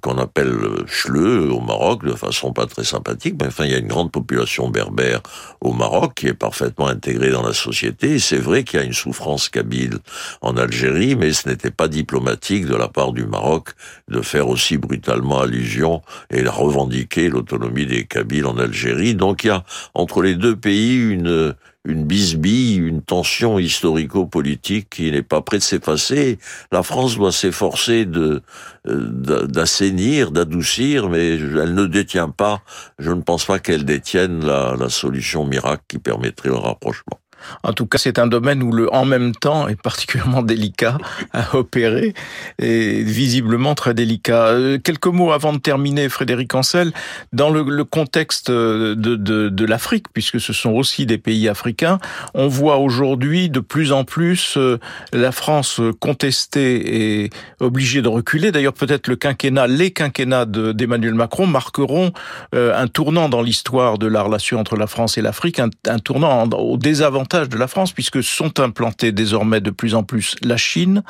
qu'on 0.00 0.18
appelle 0.18 0.54
Chleu 0.86 1.50
au 1.50 1.60
Maroc 1.60 2.04
de 2.04 2.12
façon 2.12 2.52
pas 2.52 2.66
très 2.66 2.84
sympathique, 2.84 3.36
mais 3.40 3.48
enfin 3.48 3.64
il 3.64 3.72
y 3.72 3.74
a 3.74 3.78
une 3.78 3.88
grande 3.88 4.12
population 4.12 4.68
berbère 4.68 5.20
au 5.60 5.72
Maroc 5.72 6.14
qui 6.14 6.26
est 6.26 6.34
parfaitement 6.34 6.86
intégrée 6.86 7.30
dans 7.30 7.46
la 7.46 7.52
société. 7.52 8.18
C'est 8.18 8.38
vrai 8.38 8.64
qu'il 8.64 8.80
y 8.80 8.82
a 8.82 8.86
une 8.86 8.92
souffrance 8.92 9.48
kabyle 9.48 9.98
en 10.42 10.56
Algérie, 10.56 11.16
mais 11.16 11.32
ce 11.32 11.48
n'était 11.48 11.70
pas 11.70 11.88
diplomatique 11.88 12.66
de 12.66 12.76
la 12.76 12.88
part 12.88 13.12
du 13.12 13.24
Maroc 13.24 13.70
de 14.08 14.20
faire 14.20 14.48
aussi 14.48 14.76
brutalement 14.76 15.40
allusion 15.40 16.02
et 16.30 16.42
de 16.42 16.48
revendiquer 16.48 17.28
l'autonomie 17.28 17.86
des 17.86 18.04
Kabyles 18.04 18.46
en 18.46 18.58
Algérie. 18.58 19.14
Donc 19.14 19.44
il 19.44 19.48
y 19.48 19.50
a 19.50 19.64
entre 19.94 20.22
les 20.22 20.34
deux 20.34 20.56
pays 20.56 20.96
une 20.96 21.54
une 21.84 22.04
bisbille, 22.04 22.76
une 22.76 23.02
tension 23.02 23.58
historico-politique 23.58 24.88
qui 24.90 25.10
n'est 25.10 25.22
pas 25.22 25.42
près 25.42 25.58
de 25.58 25.62
s'effacer. 25.62 26.38
La 26.72 26.82
France 26.82 27.16
doit 27.16 27.32
s'efforcer 27.32 28.06
de 28.06 28.42
euh, 28.86 29.46
d'assainir, 29.46 30.30
d'adoucir, 30.30 31.08
mais 31.08 31.34
elle 31.34 31.74
ne 31.74 31.86
détient 31.86 32.30
pas, 32.30 32.62
je 32.98 33.12
ne 33.12 33.22
pense 33.22 33.44
pas 33.44 33.58
qu'elle 33.58 33.84
détienne 33.84 34.44
la, 34.44 34.76
la 34.78 34.88
solution 34.88 35.44
miracle 35.44 35.84
qui 35.88 35.98
permettrait 35.98 36.50
le 36.50 36.56
rapprochement. 36.56 37.18
En 37.62 37.72
tout 37.72 37.86
cas, 37.86 37.98
c'est 37.98 38.18
un 38.18 38.26
domaine 38.26 38.62
où 38.62 38.72
le 38.72 38.92
en 38.92 39.04
même 39.04 39.34
temps 39.34 39.68
est 39.68 39.80
particulièrement 39.80 40.42
délicat 40.54 40.98
à 41.32 41.56
opérer 41.56 42.14
et 42.58 43.02
visiblement 43.02 43.74
très 43.74 43.94
délicat. 43.94 44.46
Euh, 44.46 44.78
quelques 44.78 45.06
mots 45.06 45.32
avant 45.32 45.52
de 45.52 45.58
terminer, 45.58 46.08
Frédéric 46.08 46.54
Ancel, 46.54 46.92
dans 47.32 47.50
le, 47.50 47.84
contexte 47.84 48.50
de, 48.50 48.94
de, 48.94 49.48
de 49.48 49.64
l'Afrique, 49.64 50.06
puisque 50.12 50.40
ce 50.40 50.52
sont 50.52 50.70
aussi 50.70 51.06
des 51.06 51.18
pays 51.18 51.48
africains, 51.48 51.98
on 52.34 52.48
voit 52.48 52.78
aujourd'hui 52.78 53.50
de 53.50 53.60
plus 53.60 53.92
en 53.92 54.04
plus 54.04 54.56
euh, 54.56 54.78
la 55.12 55.32
France 55.32 55.80
contestée 56.00 57.24
et 57.24 57.30
obligée 57.60 58.02
de 58.02 58.08
reculer. 58.08 58.52
D'ailleurs, 58.52 58.72
peut-être 58.72 59.08
le 59.08 59.16
quinquennat, 59.16 59.66
les 59.66 59.90
quinquennats 59.90 60.46
d'Emmanuel 60.46 61.14
Macron 61.14 61.46
marqueront 61.46 62.12
euh, 62.54 62.76
un 62.76 62.86
tournant 62.86 63.28
dans 63.28 63.42
l'histoire 63.42 63.98
de 63.98 64.06
la 64.06 64.22
relation 64.22 64.58
entre 64.58 64.76
la 64.76 64.86
France 64.86 65.18
et 65.18 65.22
l'Afrique, 65.22 65.60
un 65.60 65.98
tournant 65.98 66.44
au 66.44 66.76
désavantage 66.76 67.33
de 67.42 67.56
la 67.58 67.66
France, 67.66 67.92
puisque 67.92 68.22
sont 68.22 68.60
implantés 68.60 69.12
désormais 69.12 69.60
de 69.60 69.70
plus 69.70 69.94
en 69.94 70.04
plus 70.04 70.36
la 70.42 70.56
Chine 70.56 71.02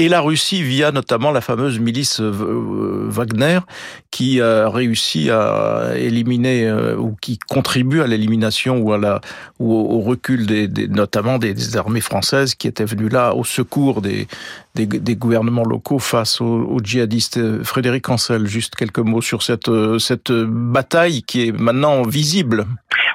et 0.00 0.08
la 0.08 0.22
Russie 0.22 0.62
via 0.62 0.92
notamment 0.92 1.30
la 1.30 1.42
fameuse 1.42 1.78
milice 1.78 2.20
euh, 2.20 3.04
Wagner 3.10 3.58
qui 4.10 4.40
a 4.40 4.70
réussi 4.70 5.30
à 5.30 5.90
éliminer 5.94 6.66
euh, 6.66 6.96
ou 6.96 7.14
qui 7.20 7.38
contribue 7.38 8.00
à 8.00 8.06
l'élimination 8.06 8.78
ou 8.78 8.94
à 8.94 8.98
la 8.98 9.20
ou 9.58 9.74
au 9.74 10.00
recul 10.00 10.46
des, 10.46 10.68
notamment 10.88 11.36
des, 11.36 11.76
armées 11.76 12.00
françaises 12.00 12.54
qui 12.54 12.66
étaient 12.66 12.86
venues 12.86 13.10
là 13.10 13.34
au 13.34 13.44
secours 13.44 14.00
des 14.00 14.26
des, 14.74 15.16
gouvernements 15.16 15.64
locaux 15.64 15.98
face 15.98 16.40
aux, 16.40 16.78
djihadistes. 16.82 17.62
Frédéric 17.64 18.08
Ancel, 18.08 18.46
juste 18.46 18.76
quelques 18.76 19.00
mots 19.00 19.20
sur 19.20 19.42
cette 19.42 19.70
cette 19.98 20.32
bataille 20.32 21.22
qui 21.22 21.48
est 21.48 21.52
maintenant 21.52 22.02
visible. 22.02 22.64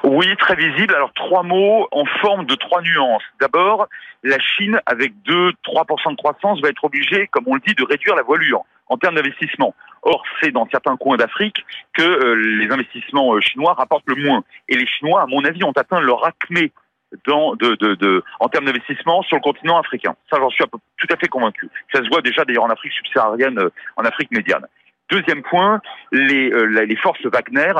Oui, 0.04 0.26
très 0.38 0.54
visible. 0.54 0.94
Alors 0.94 1.12
trois 1.14 1.42
mots 1.42 1.88
en 1.90 2.04
forme 2.20 2.46
de 2.46 2.54
trois 2.54 2.82
nuances. 2.82 3.24
D'abord, 3.40 3.88
la 4.22 4.38
Chine, 4.38 4.80
avec 4.86 5.12
2-3% 5.26 6.10
de 6.10 6.16
croissance, 6.16 6.60
va 6.60 6.68
être 6.68 6.75
obligée, 6.84 7.26
comme 7.28 7.44
on 7.46 7.54
le 7.54 7.60
dit, 7.66 7.74
de 7.74 7.84
réduire 7.84 8.14
la 8.16 8.22
voilure 8.22 8.64
en 8.88 8.96
termes 8.96 9.16
d'investissement. 9.16 9.74
Or, 10.02 10.22
c'est 10.40 10.52
dans 10.52 10.68
certains 10.70 10.96
coins 10.96 11.16
d'Afrique 11.16 11.64
que 11.94 12.02
euh, 12.02 12.34
les 12.34 12.70
investissements 12.70 13.34
euh, 13.34 13.40
chinois 13.40 13.74
rapportent 13.74 14.06
le 14.06 14.16
moins. 14.16 14.44
Et 14.68 14.76
les 14.76 14.86
Chinois, 14.86 15.22
à 15.22 15.26
mon 15.26 15.44
avis, 15.44 15.64
ont 15.64 15.72
atteint 15.72 16.00
leur 16.00 16.24
acmé 16.24 16.72
en 17.28 18.48
termes 18.48 18.66
d'investissement 18.66 19.22
sur 19.22 19.36
le 19.36 19.42
continent 19.42 19.78
africain. 19.78 20.14
Ça, 20.30 20.38
j'en 20.38 20.50
suis 20.50 20.64
tout 20.98 21.06
à 21.10 21.16
fait 21.16 21.28
convaincu. 21.28 21.68
Ça 21.92 22.02
se 22.02 22.08
voit 22.08 22.20
déjà 22.20 22.44
d'ailleurs 22.44 22.64
en 22.64 22.70
Afrique 22.70 22.92
subsaharienne, 22.92 23.58
euh, 23.58 23.70
en 23.96 24.04
Afrique 24.04 24.30
médiane. 24.30 24.66
Deuxième 25.10 25.42
point, 25.42 25.80
les, 26.10 26.96
forces 26.96 27.24
Wagner 27.26 27.72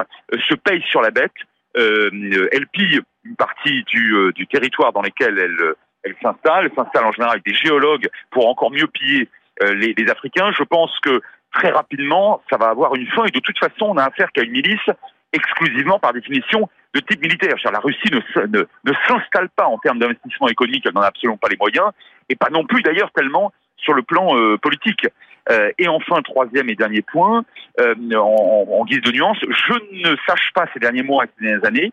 se 0.49 0.55
payent 0.55 0.85
sur 0.89 1.03
la 1.03 1.11
bête 1.11 1.33
euh, 1.77 2.49
elle 2.53 2.67
pille 2.69 3.01
une 3.25 3.37
partie 3.37 3.85
du, 3.85 4.15
du 4.35 4.47
territoire 4.47 4.93
dans 4.93 5.03
lequel 5.03 5.39
elle, 5.39 5.75
elle 6.07 6.16
s'installe. 6.23 6.66
Elle 6.66 6.75
s'installe 6.75 7.05
en 7.05 7.12
général 7.12 7.33
avec 7.35 7.45
des 7.45 7.55
géologues 7.55 8.09
pour 8.31 8.49
encore 8.49 8.71
mieux 8.71 8.87
piller 8.87 9.29
euh, 9.62 9.75
les, 9.75 10.11
Africains. 10.11 10.53
Je 10.57 10.62
pense 10.62 10.99
que 11.01 11.21
très 11.53 11.71
rapidement, 11.71 12.42
ça 12.51 12.57
va 12.57 12.69
avoir 12.69 12.95
une 12.95 13.07
fin 13.09 13.25
et 13.25 13.31
de 13.31 13.40
toute 13.40 13.59
façon, 13.59 13.87
on 13.87 13.97
a 13.97 14.05
affaire 14.05 14.31
qu'à 14.33 14.42
une 14.42 14.53
milice 14.53 14.90
exclusivement 15.33 15.99
par 15.99 16.12
définition 16.12 16.69
de 16.95 17.01
type 17.01 17.21
militaire. 17.21 17.55
La 17.71 17.81
Russie 17.81 18.11
ne, 18.11 18.47
ne, 18.47 18.92
s'installe 19.07 19.49
pas 19.51 19.66
en 19.66 19.79
termes 19.79 19.99
d'investissement 19.99 20.49
économique, 20.49 20.85
elle 20.87 20.95
n'en 20.95 21.03
a 21.03 21.09
absolument 21.09 21.37
pas 21.37 21.49
les 21.49 21.57
moyens, 21.57 21.90
et 22.29 22.37
pas 22.37 22.49
non 22.51 22.64
plus 22.64 22.83
d'ailleurs 22.83 23.11
tellement 23.12 23.53
sur 23.77 23.92
le 23.92 24.03
plan 24.03 24.37
euh, 24.37 24.57
politique. 24.57 25.07
Euh, 25.51 25.71
et 25.79 25.88
enfin, 25.88 26.23
troisième 26.23 26.71
et 26.71 26.75
dernier 26.75 27.03
point, 27.03 27.45
en, 27.79 28.85
guise 28.85 29.01
de 29.03 29.12
nuance, 29.12 29.38
je 29.40 29.75
ne 30.11 30.16
sache 30.27 30.53
pas 30.55 30.66
ces 30.73 30.81
derniers 30.81 31.03
mois 31.03 31.25
et 31.25 31.29
ces 31.37 31.45
dernières 31.45 31.66
années 31.66 31.92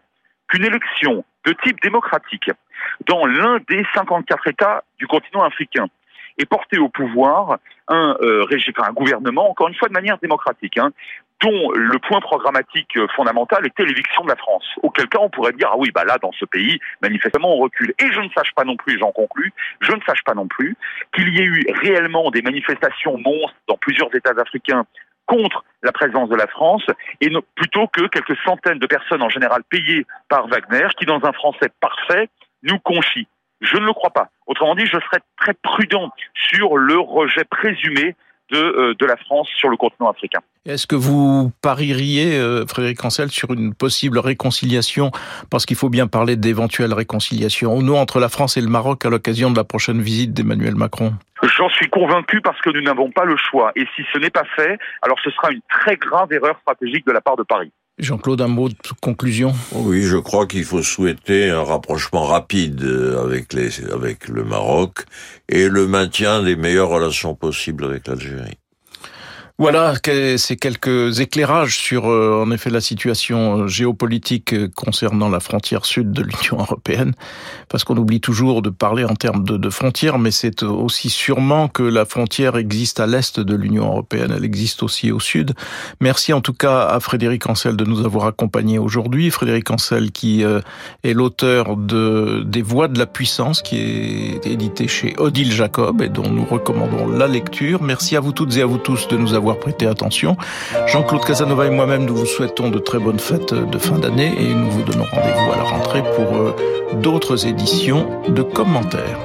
qu'une 0.54 0.66
élection 0.66 1.26
de 1.46 1.54
type 1.64 1.82
démocratique 1.82 2.52
dans 3.08 3.26
l'un 3.26 3.60
des 3.68 3.84
54 3.96 4.48
États 4.48 4.84
du 5.00 5.08
continent 5.08 5.44
africain 5.44 5.88
est 6.38 6.46
porté 6.46 6.78
au 6.78 6.90
pouvoir 6.90 7.58
un, 7.88 8.16
euh, 8.22 8.46
un 8.78 8.94
gouvernement, 8.94 9.50
encore 9.50 9.68
une 9.68 9.76
fois 9.76 9.88
de 9.88 9.94
manière 9.94 10.18
démocratique, 10.20 10.78
hein, 10.78 10.92
dont 11.42 11.72
le 11.76 12.00
point 12.00 12.22
programmatique 12.22 12.98
fondamental 13.16 13.66
était 13.68 13.84
l'éviction 13.84 14.24
de 14.24 14.30
la 14.30 14.36
France. 14.36 14.66
Auquel 14.82 15.08
cas, 15.10 15.20
on 15.22 15.30
pourrait 15.30 15.52
dire, 15.52 15.70
ah 15.72 15.78
oui, 15.78 15.92
bah 15.94 16.06
là, 16.06 16.18
dans 16.22 16.32
ce 16.32 16.46
pays, 16.46 16.80
manifestement, 17.02 17.56
on 17.56 17.58
recule. 17.58 17.94
Et 18.00 18.12
je 18.12 18.22
ne 18.22 18.30
sache 18.30 18.54
pas 18.56 18.64
non 18.64 18.78
plus, 18.78 18.98
j'en 19.00 19.12
conclus, 19.12 19.52
je 19.82 19.92
ne 19.92 20.02
sache 20.08 20.24
pas 20.24 20.34
non 20.34 20.48
plus 20.48 20.78
qu'il 21.14 21.36
y 21.36 21.40
ait 21.40 21.46
eu 21.46 21.66
réellement 21.82 22.32
des 22.32 22.42
manifestations 22.42 23.18
monstres 23.18 23.58
dans 23.68 23.78
plusieurs 23.78 24.14
États 24.16 24.40
africains 24.40 24.86
contre 25.26 25.64
la 25.82 25.92
présence 25.92 26.30
de 26.30 26.36
la 26.36 26.48
France, 26.48 26.84
et 27.22 27.30
plutôt 27.56 27.88
que 27.88 28.08
quelques 28.08 28.38
centaines 28.46 28.80
de 28.80 28.88
personnes 28.88 29.22
en 29.22 29.30
général 29.30 29.64
payées 29.70 30.06
par 30.30 30.48
Wagner, 30.48 30.88
qui 30.98 31.06
dans 31.06 31.24
un 31.24 31.34
français 31.34 31.70
parfait, 31.82 32.30
nous 32.64 32.80
conchient. 32.80 33.28
Je 33.62 33.78
ne 33.78 33.86
le 33.86 33.94
crois 33.94 34.12
pas. 34.12 34.30
Autrement 34.48 34.76
dit, 34.76 34.86
je 34.86 35.00
serais 35.00 35.22
très 35.38 35.54
prudent 35.54 36.12
sur 36.34 36.78
le 36.78 36.98
rejet 37.00 37.44
présumé 37.46 38.16
de, 38.52 38.96
de 38.98 39.06
la 39.06 39.16
France 39.16 39.48
sur 39.58 39.70
le 39.70 39.78
continent 39.78 40.10
africain. 40.10 40.40
Est-ce 40.66 40.86
que 40.86 40.96
vous 40.96 41.52
parieriez, 41.62 42.40
Frédéric 42.68 43.04
Ancel, 43.04 43.30
sur 43.30 43.52
une 43.52 43.74
possible 43.74 44.20
réconciliation, 44.20 45.12
parce 45.50 45.66
qu'il 45.66 45.78
faut 45.78 45.90
bien 45.90 46.08
parler 46.08 46.36
d'éventuelles 46.36 46.94
réconciliations, 46.94 47.76
ou 47.76 47.82
non 47.82 47.98
entre 47.98 48.20
la 48.20 48.30
France 48.30 48.58
et 48.58 48.62
le 48.62 48.68
Maroc 48.68 49.06
à 49.06 49.10
l'occasion 49.10 49.50
de 49.50 49.58
la 49.58 49.64
prochaine 49.64 50.02
visite 50.02 50.34
d'Emmanuel 50.34 50.76
Macron 50.76 51.14
J'en 51.44 51.70
suis 51.70 51.90
convaincu 51.90 52.40
parce 52.42 52.60
que 52.62 52.70
nous 52.70 52.82
n'avons 52.82 53.12
pas 53.12 53.26
le 53.26 53.36
choix. 53.38 53.72
Et 53.76 53.86
si 53.96 54.04
ce 54.14 54.18
n'est 54.18 54.30
pas 54.30 54.46
fait, 54.56 54.78
alors 55.02 55.18
ce 55.24 55.30
sera 55.32 55.52
une 55.52 55.62
très 55.70 55.98
grave 55.98 56.32
erreur 56.32 56.58
stratégique 56.62 57.06
de 57.06 57.12
la 57.12 57.22
part 57.22 57.36
de 57.36 57.44
Paris. 57.44 57.72
Jean-Claude, 58.00 58.42
un 58.42 58.48
mot 58.48 58.70
de 58.70 58.76
conclusion? 59.02 59.54
Oui, 59.74 60.04
je 60.04 60.18
crois 60.18 60.48
qu'il 60.48 60.64
faut 60.64 60.82
souhaiter 60.82 61.50
un 61.50 61.64
rapprochement 61.64 62.26
rapide 62.26 62.82
avec, 63.24 63.54
les, 63.54 63.86
avec 63.92 64.30
le 64.30 64.44
Maroc 64.44 65.04
et 65.48 65.70
le 65.70 65.86
maintien 65.86 66.42
des 66.42 66.56
meilleures 66.56 66.90
relations 66.90 67.36
possibles 67.36 67.86
avec 67.86 68.08
l'Algérie. 68.08 68.58
Voilà, 69.60 69.94
ces 70.38 70.58
quelques 70.58 71.20
éclairages 71.20 71.78
sur, 71.78 72.10
euh, 72.10 72.44
en 72.44 72.50
effet, 72.50 72.72
la 72.72 72.82
situation 72.82 73.60
euh, 73.60 73.68
géopolitique 73.68 74.52
euh, 74.52 74.68
concernant 74.76 75.30
la 75.30 75.40
frontière 75.40 75.86
sud 75.86 76.12
de 76.12 76.24
l'Union 76.24 76.58
européenne, 76.58 77.14
parce 77.70 77.84
qu'on 77.84 77.96
oublie 77.98 78.20
toujours 78.20 78.64
de 78.64 78.72
parler 78.72 79.06
en 79.06 79.14
termes 79.14 79.44
de, 79.44 79.58
de 79.58 79.70
frontières, 79.70 80.18
mais 80.18 80.32
c'est 80.32 80.64
aussi 80.64 81.12
sûrement 81.12 81.68
que 81.68 81.84
la 81.84 82.06
frontière 82.06 82.58
existe 82.58 83.00
à 83.00 83.06
l'est 83.06 83.40
de 83.40 83.56
l'Union 83.56 83.86
européenne, 83.86 84.34
elle 84.36 84.44
existe 84.44 84.82
aussi 84.82 85.12
au 85.12 85.20
sud. 85.20 85.54
Merci 86.02 86.34
en 86.34 86.42
tout 86.42 86.54
cas 86.54 86.88
à 86.88 87.00
Frédéric 87.00 87.48
Ancel 87.48 87.78
de 87.78 87.86
nous 87.86 88.04
avoir 88.04 88.26
accompagnés 88.26 88.80
aujourd'hui. 88.80 89.30
Frédéric 89.30 89.70
Ancel 89.70 90.12
qui 90.12 90.42
est 90.42 91.14
l'auteur 91.14 91.78
de 91.78 92.42
des 92.44 92.64
Voix 92.64 92.88
de 92.88 92.98
la 92.98 93.06
puissance, 93.06 93.62
qui 93.62 93.78
est 93.78 94.48
édité 94.48 94.88
chez 94.88 95.14
Odile 95.20 95.52
Jacob 95.52 96.02
et 96.02 96.10
dont 96.10 96.30
nous 96.30 96.46
recommandons 96.46 97.08
la 97.08 97.28
lecture. 97.28 97.84
Merci 97.84 98.16
à 98.16 98.20
vous 98.20 98.32
toutes 98.32 98.58
et 98.58 98.62
à 98.62 98.66
vous 98.66 98.80
tous 98.80 99.08
de 99.08 99.16
nous 99.16 99.34
avoir 99.34 99.44
avoir 99.54 99.60
prêté 99.60 99.88
attention. 99.88 100.36
Jean-Claude 100.88 101.26
Casanova 101.26 101.66
et 101.66 101.70
moi-même, 101.70 102.06
nous 102.06 102.16
vous 102.16 102.26
souhaitons 102.26 102.70
de 102.70 102.80
très 102.80 103.00
bonnes 103.00 103.20
fêtes 103.20 103.54
de 103.54 103.78
fin 103.78 103.98
d'année 104.00 104.34
et 104.38 104.54
nous 104.54 104.70
vous 104.70 104.84
donnons 104.84 105.06
rendez-vous 105.12 105.52
à 105.52 105.58
la 105.58 105.64
rentrée 105.64 106.04
pour 106.16 106.38
euh, 106.38 106.56
d'autres 107.02 107.48
éditions 107.48 108.08
de 108.28 108.42
commentaires. 108.42 109.20